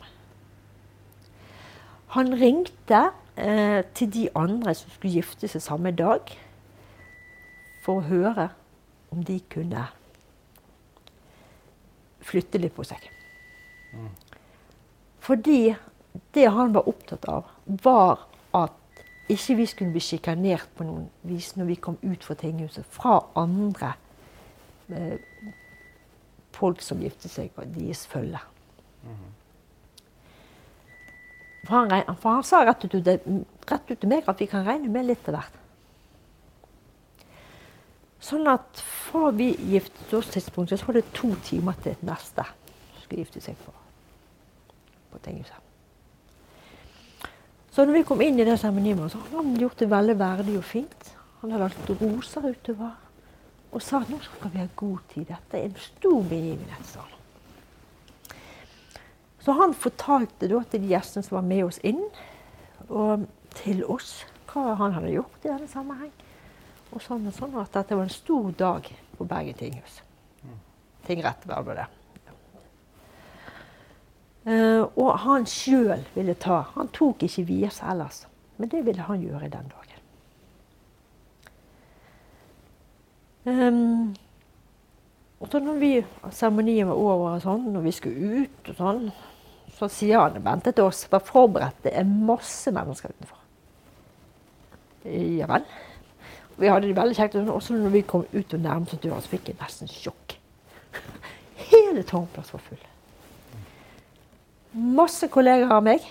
Han 2.16 2.32
ringte 2.40 3.10
eh, 3.36 3.84
til 3.94 4.12
de 4.12 4.28
andre 4.36 4.74
som 4.74 4.90
skulle 4.90 5.20
gifte 5.20 5.48
seg 5.48 5.62
samme 5.62 5.92
dag, 5.96 6.32
for 7.84 8.00
å 8.00 8.08
høre 8.08 8.48
om 9.14 9.22
de 9.24 9.38
kunne 9.52 9.86
flytte 12.28 12.60
litt 12.60 12.74
på 12.76 12.84
seg. 12.84 13.04
Fordi 15.24 15.76
det 16.34 16.48
han 16.52 16.74
var 16.74 16.88
opptatt 16.88 17.24
av, 17.30 17.48
var 17.64 18.26
at 18.56 18.74
ikke 19.28 19.58
vi 19.58 19.66
skulle 19.68 19.92
bli 19.92 20.02
sjikanert 20.02 20.68
på 20.76 20.86
noen 20.88 21.08
vis 21.28 21.54
når 21.56 21.70
vi 21.70 21.80
kom 21.84 21.98
ut 22.02 22.24
fra 22.24 22.36
tinghuset 22.40 22.86
fra 22.92 23.18
andre 23.36 23.92
eh, 24.88 25.18
folk 26.58 26.82
som 26.84 27.02
gifter 27.02 27.30
seg, 27.32 27.52
og 27.56 27.70
deres 27.76 28.04
følge. 28.10 28.40
For 31.68 31.74
han, 31.74 32.16
for 32.16 32.38
han 32.38 32.44
sa 32.46 32.62
rett 32.64 32.84
ut, 32.86 33.08
rett 33.68 33.90
ut 33.90 33.98
til 33.98 34.10
meg 34.10 34.28
at 34.30 34.40
vi 34.40 34.48
kan 34.50 34.66
regne 34.66 34.90
med 34.92 35.08
litt 35.08 35.26
av 35.28 35.38
hvert. 35.38 35.56
Sånn 38.28 38.48
at 38.50 38.80
fra 38.82 39.30
vi 39.36 39.52
giftet 39.70 40.12
oss 40.16 40.30
tidspunktet, 40.34 40.80
så 40.80 40.88
var 40.88 40.98
det 40.98 41.06
to 41.16 41.30
timer 41.46 41.76
til 41.84 41.94
neste 42.06 42.44
som 42.44 43.04
skulle 43.04 43.22
gifte 43.22 43.42
seg 43.44 43.58
på, 43.62 43.72
på 45.12 45.20
tinghuset. 45.24 45.64
Så 47.72 47.84
når 47.86 48.00
vi 48.00 48.06
kom 48.08 48.24
inn 48.24 48.40
i 48.40 48.46
det 48.48 48.56
seremoniet, 48.58 49.04
så 49.12 49.20
hadde 49.22 49.38
han 49.38 49.60
gjort 49.60 49.78
det 49.78 49.90
veldig 49.92 50.16
verdig 50.18 50.56
og 50.58 50.66
fint. 50.66 51.12
Han 51.42 51.52
hadde 51.54 51.68
lagt 51.68 51.92
roser 52.00 52.48
utover 52.50 52.96
og 53.72 53.82
sa 53.84 54.00
at 54.00 54.10
nå 54.10 54.18
skal 54.24 54.52
vi 54.52 54.62
ha 54.62 54.68
god 54.76 55.04
tid. 55.12 55.28
Dette 55.28 55.58
er 55.58 55.68
en 55.68 55.80
stor 55.82 56.22
begivenhet, 56.30 56.86
sa 56.88 57.04
han. 57.04 57.14
Så 59.44 59.54
han 59.56 59.74
fortalte 59.76 60.48
da 60.50 60.62
til 60.68 60.82
de 60.82 60.90
gjestene 60.92 61.24
som 61.24 61.38
var 61.38 61.46
med 61.46 61.64
oss 61.68 61.78
inn, 61.86 62.02
og 62.88 63.28
til 63.58 63.84
oss, 63.88 64.24
hva 64.48 64.74
han 64.80 64.96
hadde 64.96 65.12
gjort 65.12 65.44
i 65.44 65.50
denne 65.50 65.68
sammenheng. 65.70 66.12
Og 66.92 67.02
sånn 67.04 67.28
og 67.28 67.36
sånn, 67.36 67.56
at 67.60 67.72
dette 67.76 67.96
var 67.96 68.08
en 68.08 68.12
stor 68.12 68.50
dag 68.56 68.88
på 69.18 69.26
Bergen 69.28 69.56
tinghus. 69.58 70.00
Tingrett 71.06 71.44
var 71.48 71.68
det. 71.76 71.88
Uh, 74.48 74.84
og 74.96 75.10
han 75.26 75.44
sjøl 75.50 76.06
ville 76.14 76.32
ta 76.40 76.62
Han 76.72 76.88
tok 76.94 77.26
ikke 77.26 77.42
vielse 77.50 77.84
ellers, 77.84 78.22
men 78.56 78.70
det 78.72 78.80
ville 78.86 79.04
han 79.04 79.20
gjøre 79.20 79.50
den 79.52 79.68
dagen. 79.68 79.77
Um, 83.48 84.14
og 85.40 85.48
så 85.52 85.60
når 85.62 85.80
vi, 85.80 85.90
seremonien 86.34 86.88
var 86.90 86.98
over, 86.98 87.36
og 87.36 87.42
sånn, 87.44 87.68
når 87.72 87.84
vi 87.86 87.92
skulle 87.94 88.42
ut, 88.42 88.70
og 88.72 88.80
sånn, 88.80 89.04
så 89.78 89.88
sier 89.92 90.24
han 90.24 90.40
ventet 90.42 90.76
til 90.76 90.88
oss, 90.88 91.04
var 91.12 91.22
forberedt. 91.24 91.78
Det 91.84 91.92
er 91.94 92.08
masse 92.08 92.72
mennesker 92.74 93.14
utenfor. 93.14 93.44
Ja 95.08 95.46
vel. 95.48 95.64
Vi 96.58 96.66
hadde 96.66 96.88
det 96.88 96.96
veldig 96.98 97.14
kjekt. 97.14 97.36
Og 97.38 97.54
også 97.54 97.76
når 97.78 97.94
vi 97.94 98.02
kom 98.02 98.24
ut 98.32 98.54
og 98.54 98.60
nærmet 98.64 98.94
oss 98.94 99.02
døra, 99.02 99.20
så 99.22 99.30
fikk 99.30 99.52
jeg 99.52 99.60
nesten 99.60 99.90
sjokk. 99.92 100.34
Hele 101.70 102.02
Tårnplass 102.02 102.50
var 102.56 102.64
full. 102.66 102.82
Masse 104.98 105.30
kollegaer 105.32 105.76
av 105.78 105.86
meg. 105.86 106.02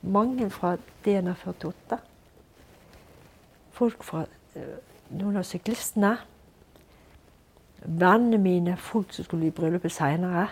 Mange 0.00 0.50
fra 0.52 0.76
DNA48. 1.06 1.98
Folk 3.80 4.04
fra 4.04 4.26
eh, 4.56 4.76
noen 5.10 5.40
av 5.40 5.46
syklistene. 5.48 6.16
Vennene 7.80 8.38
mine, 8.38 8.76
folk 8.76 9.14
som 9.16 9.24
skulle 9.24 9.48
i 9.48 9.54
bryllupet 9.54 9.92
seinere. 9.92 10.48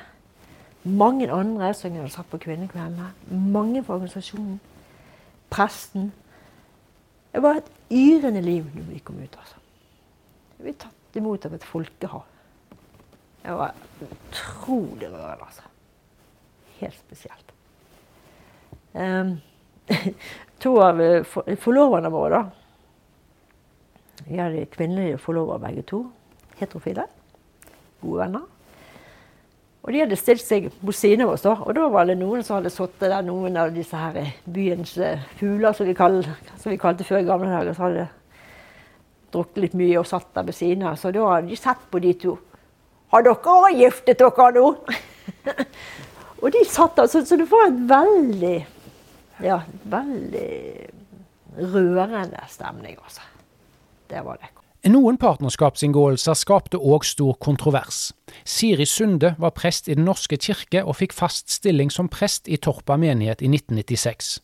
Mange 0.88 1.28
andre 1.32 1.72
som 1.74 1.92
jeg 1.92 2.00
hadde 2.00 2.14
satt 2.14 2.30
på 2.30 2.40
kvinnekveldene. 2.42 3.10
Mange 3.52 3.82
fra 3.84 3.98
organisasjonen. 3.98 4.60
Presten. 5.52 6.12
Det 7.32 7.42
var 7.44 7.60
et 7.60 7.70
yrende 7.90 8.40
liv 8.42 8.66
når 8.74 8.88
vi 8.92 8.98
kom 9.04 9.18
ut. 9.20 9.36
altså. 9.38 9.56
Vi 10.56 10.64
ble 10.64 10.74
tatt 10.80 11.20
imot 11.20 11.46
av 11.46 11.54
et 11.54 11.64
folkehav. 11.64 12.24
Det 13.42 13.54
var 13.56 13.74
utrolig 14.04 15.10
rørende, 15.10 15.44
altså. 15.44 15.62
Helt 16.78 16.98
spesielt. 16.98 17.52
Um, 18.94 19.38
to 20.62 20.74
av 20.82 21.00
forloverne 21.60 22.10
våre, 22.12 22.40
da. 22.42 22.67
Vi 24.26 24.38
hadde 24.38 24.66
kvinnelige 24.72 25.18
forlovere 25.22 25.60
begge 25.68 25.82
to. 25.86 26.04
Heterofile. 26.58 27.06
Gode 28.02 28.20
venner. 28.24 28.46
Og 29.86 29.94
de 29.94 30.02
hadde 30.02 30.18
stilt 30.20 30.42
seg 30.44 30.66
på 30.82 30.92
siden 30.92 31.24
av 31.24 31.30
oss, 31.32 31.44
da. 31.46 31.54
Og 31.64 31.72
da 31.76 31.86
var 31.88 32.08
det 32.08 32.18
noen 32.20 32.42
som 32.44 32.58
hadde 32.58 32.72
sittet 32.74 33.06
der, 33.08 33.22
noen 33.24 33.56
av 33.56 33.70
disse 33.72 33.96
her 33.96 34.34
byens 34.44 34.96
eh, 35.00 35.22
fugler, 35.38 35.72
som 35.72 35.88
vi, 35.88 35.94
kall, 35.96 36.18
som 36.58 36.72
vi 36.74 36.80
kalte 36.80 37.06
før 37.08 37.22
i 37.22 37.28
gamle 37.28 37.48
dager. 37.52 37.76
Så 37.76 37.86
hadde 37.86 38.08
drukket 39.32 39.62
litt 39.62 39.78
mye 39.78 40.00
og 40.00 40.08
satt 40.10 40.28
der 40.34 40.48
ved 40.48 40.58
siden 40.58 40.84
av. 40.90 40.98
Så 41.00 41.12
da 41.14 41.24
hadde 41.30 41.48
de 41.52 41.56
sett 41.56 41.86
på 41.92 42.02
de 42.04 42.12
to. 42.20 42.34
Har 43.14 43.24
dere 43.24 43.54
òg 43.54 43.78
giftet 43.78 44.20
dere 44.20 44.50
nå? 44.58 44.66
og 46.42 46.52
de 46.52 46.64
satt 46.68 46.98
der, 46.98 47.08
så, 47.08 47.24
så 47.24 47.40
det 47.40 47.48
var 47.48 47.70
en 47.70 47.80
veldig 47.88 48.58
Ja, 49.38 49.60
veldig 49.86 50.48
rørende 51.72 52.44
stemning, 52.50 52.98
altså. 52.98 53.22
Det 54.08 54.24
var 54.24 54.40
det. 54.40 54.48
Noen 54.88 55.18
partnerskapsinngåelser 55.18 56.36
skapte 56.38 56.78
òg 56.78 57.04
stor 57.04 57.34
kontrovers. 57.42 58.12
Siri 58.46 58.86
Sunde 58.86 59.34
var 59.38 59.56
prest 59.56 59.88
i 59.88 59.96
Den 59.98 60.06
norske 60.06 60.38
kirke 60.38 60.84
og 60.84 60.96
fikk 61.00 61.12
fast 61.12 61.50
stilling 61.50 61.90
som 61.90 62.08
prest 62.08 62.48
i 62.48 62.56
Torpa 62.56 62.96
menighet 62.96 63.42
i 63.42 63.50
1996. 63.50 64.38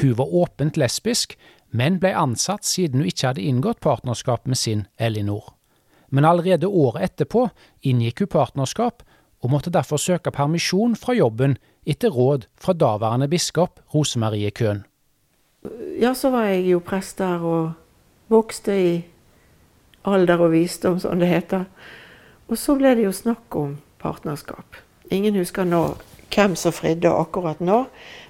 Hun 0.00 0.16
var 0.16 0.32
åpent 0.32 0.76
lesbisk, 0.80 1.36
men 1.70 2.00
ble 2.00 2.14
ansatt 2.16 2.64
siden 2.64 3.02
hun 3.02 3.10
ikke 3.10 3.28
hadde 3.28 3.44
inngått 3.44 3.84
partnerskap 3.84 4.46
med 4.46 4.56
sin 4.56 4.86
Elinor. 4.98 5.52
Men 6.10 6.24
allerede 6.24 6.66
året 6.66 7.10
etterpå 7.10 7.48
inngikk 7.82 8.24
hun 8.24 8.32
partnerskap, 8.32 9.02
og 9.44 9.52
måtte 9.52 9.70
derfor 9.70 10.00
søke 10.00 10.32
permisjon 10.32 10.96
fra 10.96 11.14
jobben 11.14 11.58
etter 11.86 12.10
råd 12.10 12.48
fra 12.56 12.72
daværende 12.72 13.28
biskop 13.28 13.80
Rosemarie 13.94 14.50
Køhn. 14.50 14.86
Ja, 16.00 16.14
så 16.14 16.30
var 16.30 16.48
jeg 16.48 16.70
jo 16.70 16.80
prest 16.80 17.18
der 17.18 17.44
og 17.44 17.74
vokste 18.32 18.74
i 18.74 18.90
alder 20.06 20.42
og 20.42 20.52
visdom, 20.54 21.00
som 21.00 21.18
det 21.20 21.30
heter. 21.30 21.66
Og 22.46 22.58
så 22.58 22.76
ble 22.78 22.94
det 22.96 23.06
jo 23.06 23.14
snakk 23.14 23.56
om 23.58 23.76
partnerskap. 24.02 24.78
Ingen 25.10 25.38
husker 25.38 25.66
nå 25.66 25.82
hvem 26.34 26.56
som 26.58 26.74
fridde 26.74 27.10
akkurat 27.10 27.60
nå, 27.64 27.84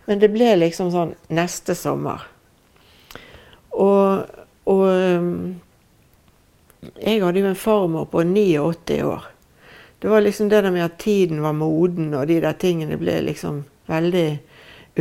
men 0.07 0.21
det 0.23 0.31
ble 0.33 0.55
liksom 0.61 0.93
sånn 0.93 1.15
neste 1.35 1.75
sommer. 1.77 2.25
Og, 3.77 4.25
og 4.69 4.85
um, 4.87 5.57
jeg 7.03 7.23
hadde 7.23 7.43
jo 7.43 7.51
en 7.51 7.59
farmor 7.59 8.07
på 8.13 8.23
89 8.25 9.01
år. 9.05 9.27
Det 9.99 10.13
var 10.13 10.23
liksom 10.23 10.49
det 10.53 10.63
der 10.63 10.71
med 10.71 10.85
at 10.85 10.99
tiden 11.03 11.43
var 11.43 11.57
moden, 11.57 12.15
og 12.15 12.29
de 12.29 12.39
der 12.41 12.57
tingene 12.61 12.99
ble 13.01 13.19
liksom 13.27 13.65
veldig 13.89 14.29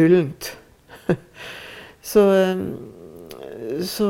ullent. 0.01 0.55
så 2.11 2.23
Så 3.85 4.09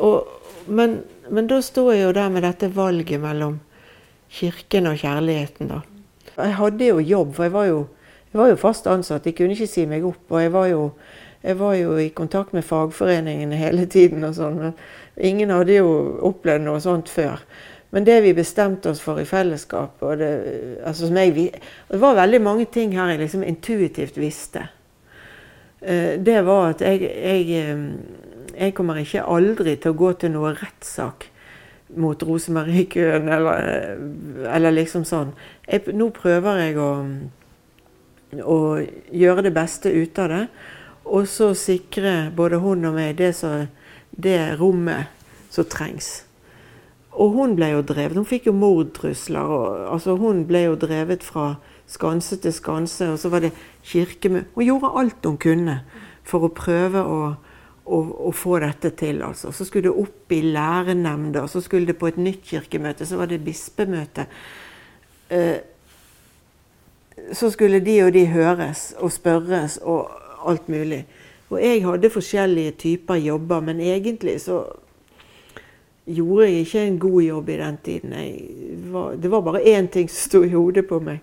og, 0.00 0.28
men, 0.66 1.00
men 1.30 1.48
da 1.50 1.60
sto 1.64 1.88
jeg 1.92 2.04
jo 2.04 2.12
der 2.16 2.28
med 2.32 2.44
dette 2.46 2.70
valget 2.74 3.20
mellom 3.22 3.58
kirken 4.30 4.86
og 4.90 5.00
kjærligheten, 5.00 5.70
da. 5.72 5.80
Jeg 6.36 6.54
hadde 6.56 6.86
jo 6.92 7.00
jobb, 7.02 7.34
for 7.36 7.44
jeg 7.44 7.52
var 7.52 7.66
jo, 7.68 7.80
jeg 8.32 8.40
var 8.40 8.52
jo 8.52 8.60
fast 8.60 8.86
ansatt. 8.86 9.26
Jeg 9.26 9.36
kunne 9.36 9.56
ikke 9.56 9.68
si 9.68 9.84
meg 9.90 10.06
opp. 10.06 10.22
Og 10.30 10.40
jeg 10.40 10.52
var 10.54 10.68
jo, 10.70 10.84
jeg 11.42 11.58
var 11.58 11.74
jo 11.76 11.96
i 11.98 12.08
kontakt 12.14 12.54
med 12.56 12.64
fagforeningene 12.64 13.58
hele 13.58 13.86
tiden 13.90 14.24
og 14.24 14.36
sånn. 14.38 14.60
Men 14.62 14.76
ingen 15.16 15.52
hadde 15.52 15.80
jo 15.80 15.90
opplevd 16.30 16.64
noe 16.64 16.80
sånt 16.80 17.10
før. 17.12 17.42
Men 17.90 18.06
det 18.06 18.20
vi 18.22 18.36
bestemte 18.36 18.92
oss 18.92 19.00
for 19.02 19.18
i 19.18 19.26
fellesskap 19.26 20.02
og 20.06 20.20
det, 20.20 20.28
altså 20.86 21.08
jeg, 21.10 21.48
det 21.90 21.98
var 21.98 22.20
veldig 22.20 22.38
mange 22.44 22.68
ting 22.70 22.94
her 22.94 23.10
jeg 23.10 23.24
liksom 23.24 23.42
intuitivt 23.42 24.20
visste. 24.20 24.68
Eh, 25.82 26.18
Det 26.20 26.40
var 26.44 26.74
at 26.74 26.80
jeg, 26.84 27.00
jeg, 27.02 27.76
jeg 28.58 28.74
kommer 28.74 29.00
ikke 29.00 29.24
aldri 29.24 29.76
til 29.80 29.94
å 29.94 30.00
gå 30.00 30.12
til 30.20 30.34
noe 30.34 30.54
rettssak 30.58 31.30
mot 31.96 32.22
Rosemarie 32.22 32.86
Køhn, 32.90 33.28
eller, 33.28 33.68
eh, 33.68 34.54
eller 34.54 34.76
liksom 34.76 35.04
sånn. 35.08 35.32
Jeg, 35.66 35.88
nå 35.96 36.10
prøver 36.14 36.60
jeg 36.64 36.78
å, 36.78 36.90
å 38.44 38.58
gjøre 39.10 39.46
det 39.48 39.54
beste 39.56 39.90
ut 39.90 40.18
av 40.22 40.28
det, 40.34 40.42
og 41.10 41.26
så 41.26 41.52
sikre 41.58 42.30
både 42.36 42.60
hun 42.62 42.84
og 42.86 42.94
meg 42.94 43.16
det, 43.18 43.32
så, 43.34 43.66
det 44.10 44.38
rommet 44.60 45.10
som 45.50 45.66
trengs. 45.66 46.20
Og 47.10 47.34
hun 47.34 47.56
ble 47.58 47.72
jo 47.72 47.80
drevet. 47.82 48.14
Hun 48.14 48.28
fikk 48.28 48.46
jo 48.46 48.54
mordtrusler. 48.54 49.50
Altså 49.90 50.14
hun 50.20 50.44
ble 50.46 50.62
jo 50.68 50.76
drevet 50.78 51.24
fra 51.26 51.56
skanse 51.90 52.38
til 52.40 52.54
skanse. 52.54 53.10
Og 53.12 53.18
så 53.18 53.30
var 53.32 53.44
det 53.44 53.52
kirkemøte 53.82 54.48
Hun 54.54 54.64
gjorde 54.64 54.92
alt 55.00 55.26
hun 55.26 55.38
kunne 55.40 55.80
for 56.24 56.46
å 56.46 56.52
prøve 56.54 57.02
å, 57.02 57.20
å, 57.84 57.98
å 58.28 58.32
få 58.36 58.58
dette 58.62 58.92
til. 58.98 59.22
altså. 59.26 59.52
Så 59.52 59.66
skulle 59.66 59.88
det 59.88 60.02
opp 60.04 60.32
i 60.32 60.42
lærenemnda, 60.46 61.46
så 61.48 61.62
skulle 61.64 61.90
det 61.90 61.98
på 61.98 62.10
et 62.10 62.20
nytt 62.20 62.44
kirkemøte, 62.46 63.06
så 63.06 63.18
var 63.18 63.30
det 63.30 63.42
bispemøte. 63.44 64.26
Eh, 65.30 65.58
så 67.32 67.50
skulle 67.50 67.82
de 67.84 67.96
og 68.04 68.12
de 68.14 68.26
høres 68.30 68.92
og 68.98 69.12
spørres 69.12 69.80
og 69.82 70.10
alt 70.46 70.68
mulig. 70.68 71.04
Og 71.50 71.58
jeg 71.62 71.82
hadde 71.84 72.12
forskjellige 72.14 72.76
typer 72.78 73.18
jobber, 73.18 73.60
men 73.60 73.80
egentlig 73.82 74.38
så 74.40 74.62
gjorde 76.06 76.46
jeg 76.46 76.64
ikke 76.64 76.82
en 76.86 76.98
god 76.98 77.22
jobb 77.22 77.48
i 77.48 77.56
den 77.56 77.78
tiden. 77.84 78.14
Var, 78.92 79.16
det 79.22 79.30
var 79.30 79.40
bare 79.40 79.62
én 79.62 79.86
ting 79.86 80.10
som 80.10 80.28
sto 80.28 80.42
i 80.42 80.52
hodet 80.54 80.86
på 80.88 81.00
meg, 81.02 81.20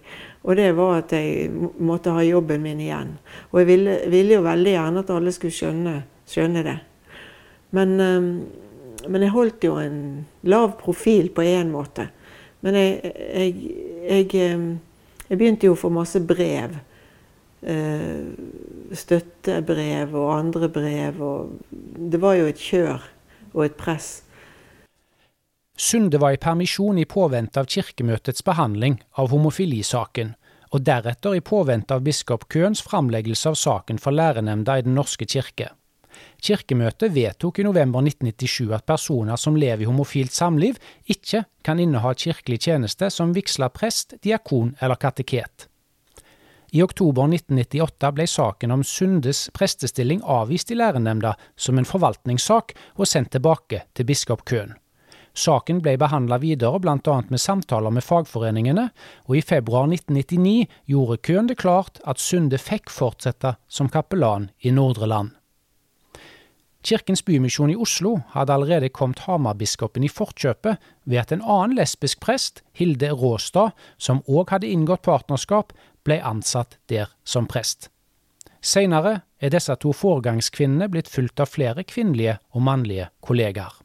og 0.47 0.55
det 0.55 0.69
var 0.77 1.01
at 1.01 1.11
jeg 1.11 1.49
måtte 1.83 2.13
ha 2.15 2.23
jobben 2.23 2.63
min 2.63 2.79
igjen. 2.79 3.17
Og 3.51 3.59
jeg 3.59 3.67
ville, 3.67 3.97
ville 4.07 4.37
jo 4.37 4.45
veldig 4.45 4.75
gjerne 4.77 5.01
at 5.03 5.09
alle 5.11 5.33
skulle 5.35 5.55
skjønne, 5.55 5.95
skjønne 6.23 6.63
det. 6.63 6.77
Men, 7.75 7.97
men, 7.99 9.25
jeg 9.25 9.33
holdt 9.33 9.67
jo 9.67 9.75
en 9.81 9.97
lav 10.47 10.77
profil 10.79 11.27
på 11.35 11.43
én 11.43 11.73
måte. 11.73 12.07
Men 12.63 12.79
jeg, 12.79 13.11
jeg, 13.11 13.57
jeg, 14.07 14.29
jeg, 15.27 15.35
begynte 15.35 15.67
jo 15.67 15.75
å 15.75 15.81
få 15.83 15.91
masse 15.91 16.23
brev. 16.23 16.79
Eh, 17.67 18.23
støttebrev 18.95 20.15
og 20.15 20.31
andre 20.37 20.71
brev. 20.71 21.19
Og 21.19 21.75
det 22.07 22.23
var 22.23 22.39
jo 22.39 22.47
et 22.47 22.63
kjør 22.69 23.03
og 23.51 23.65
et 23.65 23.75
press. 23.75 24.21
Sunde 25.79 26.17
var 26.17 26.31
i 26.31 26.37
permisjon 26.37 26.97
i 26.97 27.05
påvente 27.05 27.59
av 27.61 27.67
kirkemøtets 27.69 28.41
behandling 28.43 28.95
av 29.21 29.29
homofilisaken, 29.29 30.31
og 30.73 30.81
deretter 30.81 31.35
i 31.37 31.41
påvente 31.45 31.93
av 31.93 32.01
biskop 32.01 32.47
Køhns 32.49 32.81
framleggelse 32.81 33.51
av 33.51 33.59
saken 33.61 33.99
for 34.01 34.17
lærenemnda 34.17 34.79
i 34.79 34.85
Den 34.87 34.97
norske 34.97 35.27
kirke. 35.29 35.69
Kirkemøtet 36.41 37.13
vedtok 37.13 37.59
i 37.59 37.65
november 37.67 38.01
1997 38.01 38.73
at 38.73 38.87
personer 38.89 39.37
som 39.37 39.55
lever 39.55 39.85
i 39.85 39.89
homofilt 39.89 40.33
samliv, 40.33 40.79
ikke 41.05 41.43
kan 41.63 41.79
inneha 41.79 42.13
kirkelig 42.13 42.57
tjeneste 42.65 43.11
som 43.13 43.35
vigsla 43.37 43.69
prest, 43.69 44.17
diakon 44.23 44.73
eller 44.81 44.97
kateket. 44.97 45.67
I 46.73 46.81
oktober 46.81 47.29
1998 47.29 48.11
ble 48.17 48.27
saken 48.27 48.73
om 48.73 48.83
Sundes 48.83 49.45
prestestilling 49.53 50.25
avvist 50.25 50.73
i 50.73 50.81
lærenemnda 50.81 51.37
som 51.55 51.77
en 51.77 51.85
forvaltningssak 51.85 52.73
og 52.97 53.07
sendt 53.07 53.31
tilbake 53.37 53.85
til 53.93 54.09
biskop 54.09 54.43
Køhn. 54.43 54.73
Saken 55.37 55.83
ble 55.85 55.93
behandla 56.01 56.39
videre 56.41 56.79
bl.a. 56.81 57.15
med 57.29 57.41
samtaler 57.41 57.93
med 57.93 58.05
fagforeningene, 58.05 58.87
og 59.29 59.37
i 59.37 59.43
februar 59.45 59.85
1999 59.85 60.65
gjorde 60.89 61.19
Køhn 61.27 61.49
det 61.51 61.59
klart 61.61 62.01
at 62.09 62.21
Sunde 62.21 62.57
fikk 62.57 62.89
fortsette 62.89 63.53
som 63.69 63.91
kapellan 63.93 64.49
i 64.65 64.73
Nordre 64.73 65.09
Land. 65.11 65.35
Kirkens 66.87 67.21
Bymisjon 67.25 67.69
i 67.73 67.75
Oslo 67.75 68.15
hadde 68.33 68.53
allerede 68.55 68.89
kommet 68.89 69.25
Hamar-biskopen 69.27 70.05
i 70.07 70.09
forkjøpet 70.09 70.81
ved 71.05 71.21
at 71.21 71.33
en 71.35 71.43
annen 71.43 71.75
lesbisk 71.77 72.21
prest, 72.23 72.63
Hilde 72.73 73.11
Råstad, 73.11 73.75
som 73.97 74.23
òg 74.25 74.55
hadde 74.55 74.69
inngått 74.71 75.05
partnerskap, 75.05 75.73
ble 76.07 76.21
ansatt 76.23 76.79
der 76.89 77.11
som 77.27 77.45
prest. 77.45 77.91
Seinere 78.63 79.19
er 79.37 79.51
disse 79.53 79.75
to 79.83 79.91
foregangskvinnene 79.93 80.87
blitt 80.89 81.11
fulgt 81.11 81.43
av 81.43 81.51
flere 81.51 81.85
kvinnelige 81.85 82.39
og 82.55 82.65
mannlige 82.65 83.11
kollegaer. 83.21 83.83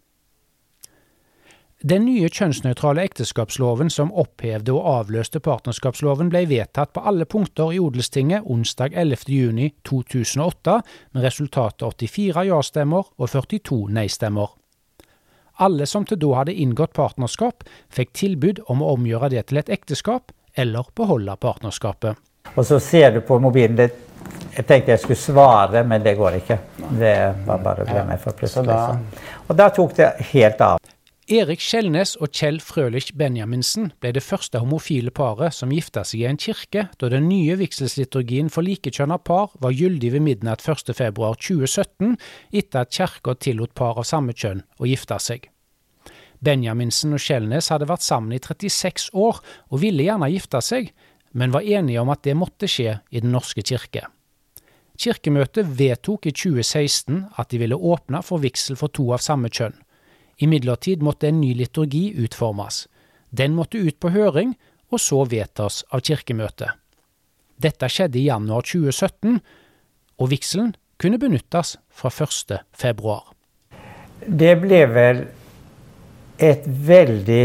Den 1.82 2.04
nye 2.06 2.28
kjønnsnøytrale 2.30 3.02
ekteskapsloven 3.08 3.88
som 3.90 4.12
opphevde 4.14 4.70
og 4.70 4.84
avløste 4.86 5.40
partnerskapsloven, 5.42 6.28
ble 6.30 6.44
vedtatt 6.46 6.92
på 6.94 7.02
alle 7.02 7.26
punkter 7.26 7.72
i 7.74 7.80
Odelstinget 7.82 8.46
onsdag 8.46 8.94
11.6.2008, 8.94 10.76
med 11.10 11.26
resultatet 11.26 12.04
84 12.06 12.44
ja-stemmer 12.46 13.10
og 13.18 13.32
42 13.32 13.80
nei-stemmer. 13.98 14.54
Alle 15.58 15.90
som 15.90 16.06
til 16.06 16.22
da 16.22 16.30
hadde 16.38 16.54
inngått 16.54 16.94
partnerskap, 16.94 17.66
fikk 17.90 18.14
tilbud 18.14 18.62
om 18.70 18.86
å 18.86 18.94
omgjøre 18.94 19.32
det 19.34 19.48
til 19.50 19.58
et 19.58 19.74
ekteskap, 19.74 20.30
eller 20.54 20.86
beholde 20.94 21.34
partnerskapet. 21.34 22.14
Og 22.54 22.62
så 22.68 22.78
ser 22.78 23.10
du 23.16 23.20
på 23.26 23.42
mobilen 23.42 23.82
det, 23.82 23.90
Jeg 24.52 24.66
tenkte 24.68 24.92
jeg 24.92 25.00
skulle 25.00 25.18
svare, 25.18 25.82
men 25.82 26.02
det 26.04 26.12
går 26.14 26.34
ikke. 26.36 26.58
Det 27.00 27.14
var 27.46 27.58
bare 27.64 27.86
ble 27.88 28.02
med 28.06 28.20
for 28.20 28.36
plutselig. 28.36 28.76
Og 29.48 29.56
da 29.56 29.70
tok 29.72 29.96
det 29.96 30.10
helt 30.30 30.60
av. 30.60 30.78
Erik 31.32 31.62
Skjelnes 31.64 32.10
og 32.20 32.34
Kjell 32.36 32.58
Frølich 32.60 33.14
Benjaminsen 33.16 33.86
ble 34.02 34.10
det 34.12 34.20
første 34.20 34.60
homofile 34.60 35.08
paret 35.16 35.54
som 35.56 35.70
gifta 35.72 36.02
seg 36.04 36.20
i 36.20 36.26
en 36.28 36.36
kirke 36.36 36.82
da 37.00 37.08
den 37.08 37.24
nye 37.30 37.54
vigselsliturgien 37.56 38.50
for 38.52 38.66
likekjønna 38.66 39.16
par 39.24 39.54
var 39.62 39.72
gyldig 39.72 40.10
ved 40.12 40.24
midnatt 40.26 40.60
1.2.2017, 40.60 42.18
etter 42.52 42.82
at 42.82 42.92
kirka 42.92 43.32
tillot 43.40 43.72
par 43.78 43.96
av 44.02 44.04
samme 44.10 44.34
kjønn 44.36 44.60
å 44.76 44.88
gifte 44.90 45.16
seg. 45.24 45.46
Benjaminsen 46.44 47.16
og 47.16 47.22
Skjelnes 47.24 47.70
hadde 47.72 47.88
vært 47.88 48.04
sammen 48.04 48.34
i 48.36 48.42
36 48.42 49.08
år 49.16 49.40
og 49.70 49.80
ville 49.80 50.04
gjerne 50.04 50.28
gifte 50.34 50.60
seg, 50.60 50.90
men 51.32 51.54
var 51.54 51.64
enige 51.64 52.02
om 52.02 52.12
at 52.12 52.26
det 52.26 52.34
måtte 52.36 52.68
skje 52.68 52.98
i 53.08 53.22
Den 53.24 53.32
norske 53.32 53.64
kirke. 53.64 54.04
Kirkemøtet 55.00 55.72
vedtok 55.80 56.28
i 56.28 56.34
2016 56.36 57.24
at 57.40 57.48
de 57.48 57.62
ville 57.62 57.78
åpne 57.78 58.20
for 58.26 58.44
vigsel 58.44 58.76
for 58.76 58.92
to 58.92 59.08
av 59.16 59.24
samme 59.24 59.48
kjønn. 59.48 59.80
Imidlertid 60.38 61.02
måtte 61.02 61.28
en 61.28 61.40
ny 61.40 61.52
liturgi 61.54 62.12
utformes. 62.16 62.86
Den 63.30 63.54
måtte 63.54 63.78
ut 63.78 63.98
på 64.00 64.12
høring, 64.12 64.56
og 64.92 65.00
så 65.00 65.24
vedtas 65.24 65.82
av 65.90 66.02
Kirkemøtet. 66.04 66.76
Dette 67.62 67.88
skjedde 67.88 68.18
i 68.20 68.26
januar 68.26 68.64
2017, 68.66 69.38
og 70.18 70.30
vigselen 70.32 70.74
kunne 71.00 71.18
benyttes 71.18 71.76
fra 71.90 72.10
1. 72.10 72.58
februar. 72.76 73.32
Det 74.26 74.52
ble 74.62 74.82
vel 74.86 75.24
et 76.42 76.66
veldig 76.66 77.44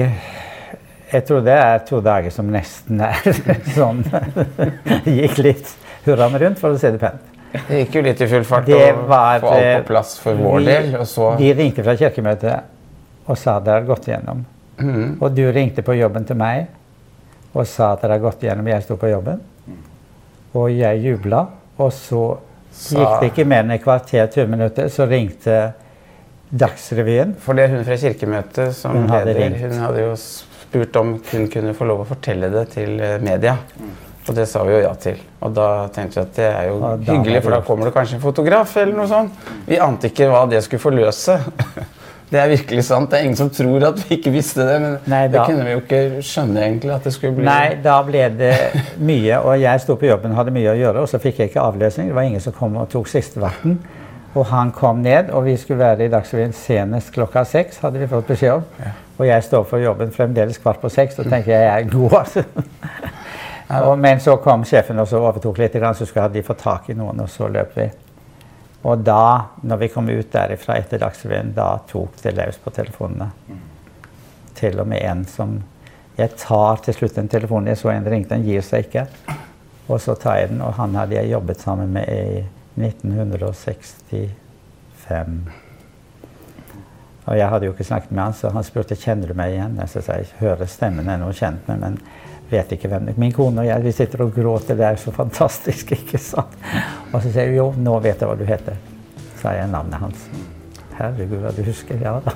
Jeg 1.08 1.24
tror 1.26 1.42
det 1.46 1.56
er 1.56 1.80
to 1.88 2.02
dager 2.04 2.34
som 2.34 2.50
nesten 2.52 3.00
er 3.02 3.16
sånn 3.78 4.04
Gikk 5.08 5.40
litt 5.40 5.72
hurraen 6.06 6.38
rundt, 6.42 6.60
for 6.60 6.76
å 6.76 6.80
si 6.80 6.92
det 6.92 7.00
pent. 7.02 7.24
Det 7.68 7.82
gikk 7.82 7.96
jo 7.98 8.04
litt 8.04 8.22
i 8.22 8.28
full 8.30 8.46
fart 8.48 8.68
å 8.70 8.80
få 9.08 9.18
alt 9.18 9.46
på 9.46 9.54
eh, 9.56 9.78
plass 9.88 10.18
for 10.22 10.40
vår 10.40 10.58
vi, 10.60 10.66
del. 10.68 10.90
Og 11.00 11.08
så 11.10 11.30
De 11.40 11.54
ringte 11.56 11.86
fra 11.86 11.96
Kirkemøtet 12.00 12.77
og 13.28 13.38
sa 13.38 13.60
det 13.60 13.74
hadde 13.74 13.90
gått 13.90 14.08
igjennom. 14.10 14.44
Mm. 14.78 15.18
Og 15.20 15.32
du 15.36 15.44
ringte 15.52 15.84
på 15.86 15.96
jobben 15.98 16.26
til 16.28 16.38
meg 16.40 16.68
og 17.58 17.66
sa 17.68 17.94
at 17.94 18.04
det 18.04 18.12
hadde 18.12 18.24
gått 18.24 18.44
igjennom. 18.46 18.70
Jeg 18.70 18.86
sto 18.86 18.98
på 19.00 19.10
jobben. 19.12 19.42
Og 20.58 20.72
jeg 20.72 21.02
jubla. 21.04 21.44
Og 21.78 21.92
så 21.94 22.24
gikk 22.72 23.22
det 23.22 23.32
ikke 23.32 23.46
mer 23.50 23.66
enn 23.66 23.76
et 23.76 23.84
kvarter, 23.84 24.28
20 24.30 24.50
minutter, 24.54 24.90
så 24.94 25.08
ringte 25.10 25.60
Dagsrevyen. 26.48 27.34
For 27.44 27.58
det 27.58 27.66
er 27.66 27.74
hun 27.76 27.88
fra 27.88 27.98
Kirkemøtet 28.00 28.76
som 28.78 28.96
hun 28.96 29.10
leder. 29.12 29.36
ringt. 29.36 29.60
hun 29.66 29.82
hadde 29.84 30.04
jo 30.06 30.14
spurt 30.16 30.96
om 30.96 31.18
hun 31.32 31.48
kunne 31.52 31.74
få 31.76 31.88
lov 31.90 32.06
å 32.06 32.08
fortelle 32.08 32.50
det 32.54 32.68
til 32.76 33.00
eh, 33.04 33.18
media. 33.24 33.58
Og 34.28 34.36
det 34.36 34.46
sa 34.48 34.64
vi 34.68 34.76
jo 34.76 34.80
ja 34.84 34.94
til. 35.00 35.20
Og 35.44 35.54
da 35.56 35.68
tenkte 35.96 36.20
vi 36.20 36.24
at 36.24 36.34
det 36.36 36.48
er 36.48 36.70
jo 36.70 36.80
hyggelig, 37.08 37.42
for 37.44 37.56
da 37.56 37.62
kommer 37.68 37.88
det 37.88 37.94
kanskje 37.96 38.18
en 38.18 38.24
fotograf 38.24 38.76
eller 38.80 38.96
noe 38.96 39.08
sånt. 39.12 39.46
Vi 39.68 39.80
ante 39.80 40.12
ikke 40.12 40.28
hva 40.32 40.46
det 40.52 40.64
skulle 40.66 40.84
forløse. 40.84 41.38
Det 42.28 42.40
er 42.42 42.50
virkelig 42.52 42.84
sant. 42.84 43.08
Det 43.12 43.20
er 43.20 43.24
ingen 43.24 43.38
som 43.40 43.50
tror 43.54 43.86
at 43.88 44.00
vi 44.02 44.18
ikke 44.18 44.34
visste 44.34 44.66
det. 44.68 44.80
Men 44.84 44.98
Nei, 45.08 45.22
da, 45.32 45.38
det 45.38 45.44
kunne 45.48 45.64
vi 45.64 45.76
jo 45.76 45.84
ikke 45.84 46.24
skjønne 46.28 46.64
egentlig 46.66 46.92
at 46.98 47.08
det 47.08 47.14
skulle 47.16 47.38
bli 47.38 47.48
Nei, 47.48 47.78
da 47.84 47.96
ble 48.04 48.26
det 48.36 48.56
mye. 49.10 49.38
Og 49.40 49.62
jeg 49.62 49.84
sto 49.84 49.96
på 50.00 50.10
jobben 50.10 50.34
og 50.36 50.42
hadde 50.42 50.56
mye 50.58 50.74
å 50.74 50.76
gjøre, 50.76 51.06
og 51.06 51.12
så 51.12 51.22
fikk 51.24 51.40
jeg 51.40 51.54
ikke 51.54 51.64
avløsning. 51.64 52.12
Det 52.12 52.18
var 52.18 52.28
ingen 52.28 52.44
som 52.44 52.56
kom 52.58 52.76
og 52.82 52.90
tok 52.92 53.08
sistevakten. 53.12 53.80
Og 54.38 54.46
han 54.52 54.74
kom 54.76 55.00
ned, 55.02 55.32
og 55.34 55.48
vi 55.48 55.56
skulle 55.58 55.80
være 55.80 56.06
i 56.06 56.12
Dagsrevyen 56.14 56.54
senest 56.54 57.14
klokka 57.16 57.46
seks, 57.48 57.80
hadde 57.82 58.02
vi 58.02 58.10
fått 58.12 58.28
beskjed 58.28 58.58
om. 58.60 58.66
Ja. 58.84 58.92
Og 59.18 59.26
jeg 59.26 59.46
står 59.48 59.64
for 59.70 59.82
jobben 59.82 60.12
fremdeles 60.14 60.60
kvart 60.62 60.82
på 60.84 60.92
seks, 60.94 61.18
og 61.24 61.30
tenker 61.32 61.56
jeg 61.56 61.64
jeg 61.64 61.86
er 61.86 61.88
god, 61.90 62.18
altså. 62.20 62.44
og, 63.88 63.96
men 64.04 64.20
så 64.22 64.36
kom 64.44 64.68
sjefen 64.68 65.00
og 65.00 65.08
så 65.10 65.24
overtok 65.24 65.64
litt, 65.64 65.80
så 65.80 66.06
skulle 66.06 66.28
de 66.36 66.44
få 66.46 66.54
tak 66.60 66.92
i 66.92 66.98
noen, 66.98 67.24
og 67.24 67.32
så 67.32 67.50
løp 67.50 67.74
vi. 67.80 67.88
Og 68.88 69.02
da, 69.04 69.52
når 69.68 69.78
vi 69.82 69.88
kom 69.92 70.08
ut 70.10 70.30
derifra 70.32 70.78
etter 70.80 71.02
Dagsrevyen, 71.02 71.50
da 71.56 71.80
tok 71.90 72.22
det 72.22 72.32
løs 72.38 72.58
på 72.64 72.72
telefonene. 72.72 73.28
Til 74.56 74.80
og 74.80 74.88
med 74.88 75.04
en 75.04 75.26
som 75.28 75.64
Jeg 76.18 76.30
tar 76.34 76.82
til 76.82 76.94
slutt 76.98 77.18
en 77.22 77.30
telefon. 77.30 77.70
Jeg 77.70 77.78
så 77.78 77.94
en 77.94 78.10
ringte, 78.10 78.34
den 78.34 78.42
gir 78.48 78.64
seg 78.66 78.88
ikke. 78.88 79.06
Og 79.86 80.02
så 80.02 80.18
tar 80.18 80.40
jeg 80.40 80.50
den, 80.50 80.66
og 80.66 80.74
han 80.74 80.98
hadde 80.98 81.14
jeg 81.14 81.30
jobbet 81.30 81.62
sammen 81.62 81.94
med 81.94 82.10
i 82.10 82.42
1965. 82.82 84.34
Og 87.28 87.38
jeg 87.38 87.50
hadde 87.52 87.66
jo 87.68 87.74
ikke 87.76 87.84
snakket 87.84 88.12
med 88.12 88.24
han, 88.24 88.34
så 88.34 88.50
han 88.56 88.64
spurte 88.66 88.96
kjenner 88.98 89.28
du 89.30 89.34
meg 89.38 89.52
igjen. 89.54 89.78
Jeg 89.84 89.90
sa 89.94 90.00
jeg 90.16 90.26
hører 90.40 90.66
stemmen 90.72 91.10
er 91.12 91.18
noe 91.22 91.34
kjent 91.38 91.68
med, 91.70 91.78
men 91.84 91.94
vet 92.52 92.72
ikke 92.76 92.90
hvem 92.92 93.10
Min 93.20 93.34
kone 93.36 93.64
og 93.64 93.68
jeg 93.68 93.84
vi 93.84 93.94
sitter 93.96 94.24
og 94.26 94.34
gråter. 94.36 94.78
Det 94.80 94.86
er 94.86 95.00
så 95.02 95.14
fantastisk, 95.16 95.92
ikke 95.98 96.22
sant? 96.22 96.56
Og 97.12 97.22
så 97.22 97.32
sier 97.32 97.52
hun 97.52 97.58
jo, 97.58 97.68
nå 97.90 97.98
vet 98.04 98.22
jeg 98.22 98.30
hva 98.30 98.38
du 98.40 98.46
heter. 98.48 98.80
Så 99.18 99.44
sa 99.44 99.56
jeg 99.58 99.72
navnet 99.72 100.02
hans. 100.02 100.28
Herregud, 100.98 101.40
hva 101.44 101.54
du 101.54 101.62
husker. 101.68 102.00
Ja 102.02 102.18
da. 102.26 102.34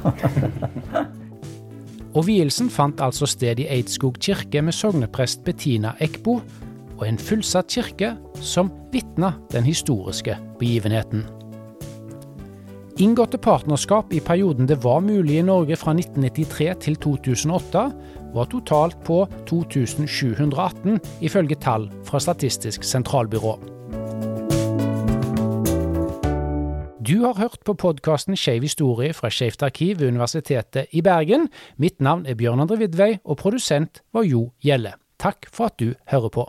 og 2.17 2.25
vielsen 2.27 2.69
fant 2.69 3.01
altså 3.01 3.29
sted 3.29 3.63
i 3.63 3.69
Eidskog 3.71 4.19
kirke 4.21 4.61
med 4.61 4.75
sogneprest 4.75 5.45
Bettina 5.47 5.95
Ekbo, 6.03 6.41
og 7.01 7.07
en 7.07 7.17
fullsatt 7.17 7.71
kirke 7.73 8.13
som 8.45 8.69
vitna 8.93 9.33
den 9.49 9.65
historiske 9.65 10.35
begivenheten. 10.59 11.23
Inngåtte 13.01 13.39
partnerskap 13.41 14.11
i 14.13 14.19
perioden 14.21 14.67
det 14.69 14.83
var 14.83 14.99
mulig 15.01 15.39
i 15.39 15.45
Norge 15.47 15.77
fra 15.79 15.95
1993 15.95 16.67
til 16.83 16.97
2008, 17.01 17.85
var 18.35 18.49
totalt 18.51 18.97
på 19.07 19.25
2718, 19.49 20.99
ifølge 21.21 21.59
tall 21.61 21.89
fra 22.07 22.19
Statistisk 22.19 22.83
sentralbyrå. 22.83 23.57
Du 27.01 27.25
har 27.25 27.33
hørt 27.33 27.59
på 27.65 27.73
podkasten 27.73 28.37
Skeiv 28.37 28.63
historie 28.63 29.13
fra 29.13 29.29
Skeivt 29.33 29.63
arkiv 29.65 29.99
ved 29.99 30.07
Universitetet 30.07 30.93
i 30.95 31.01
Bergen. 31.01 31.49
Mitt 31.77 31.99
navn 31.99 32.25
er 32.25 32.37
Bjørn 32.39 32.61
André 32.63 32.77
Vidvei, 32.85 33.17
og 33.25 33.37
produsent 33.41 34.03
var 34.13 34.23
Jo 34.23 34.51
Gjelle. 34.63 34.93
Takk 35.19 35.49
for 35.51 35.71
at 35.71 35.79
du 35.81 35.93
hører 36.07 36.29
på. 36.29 36.45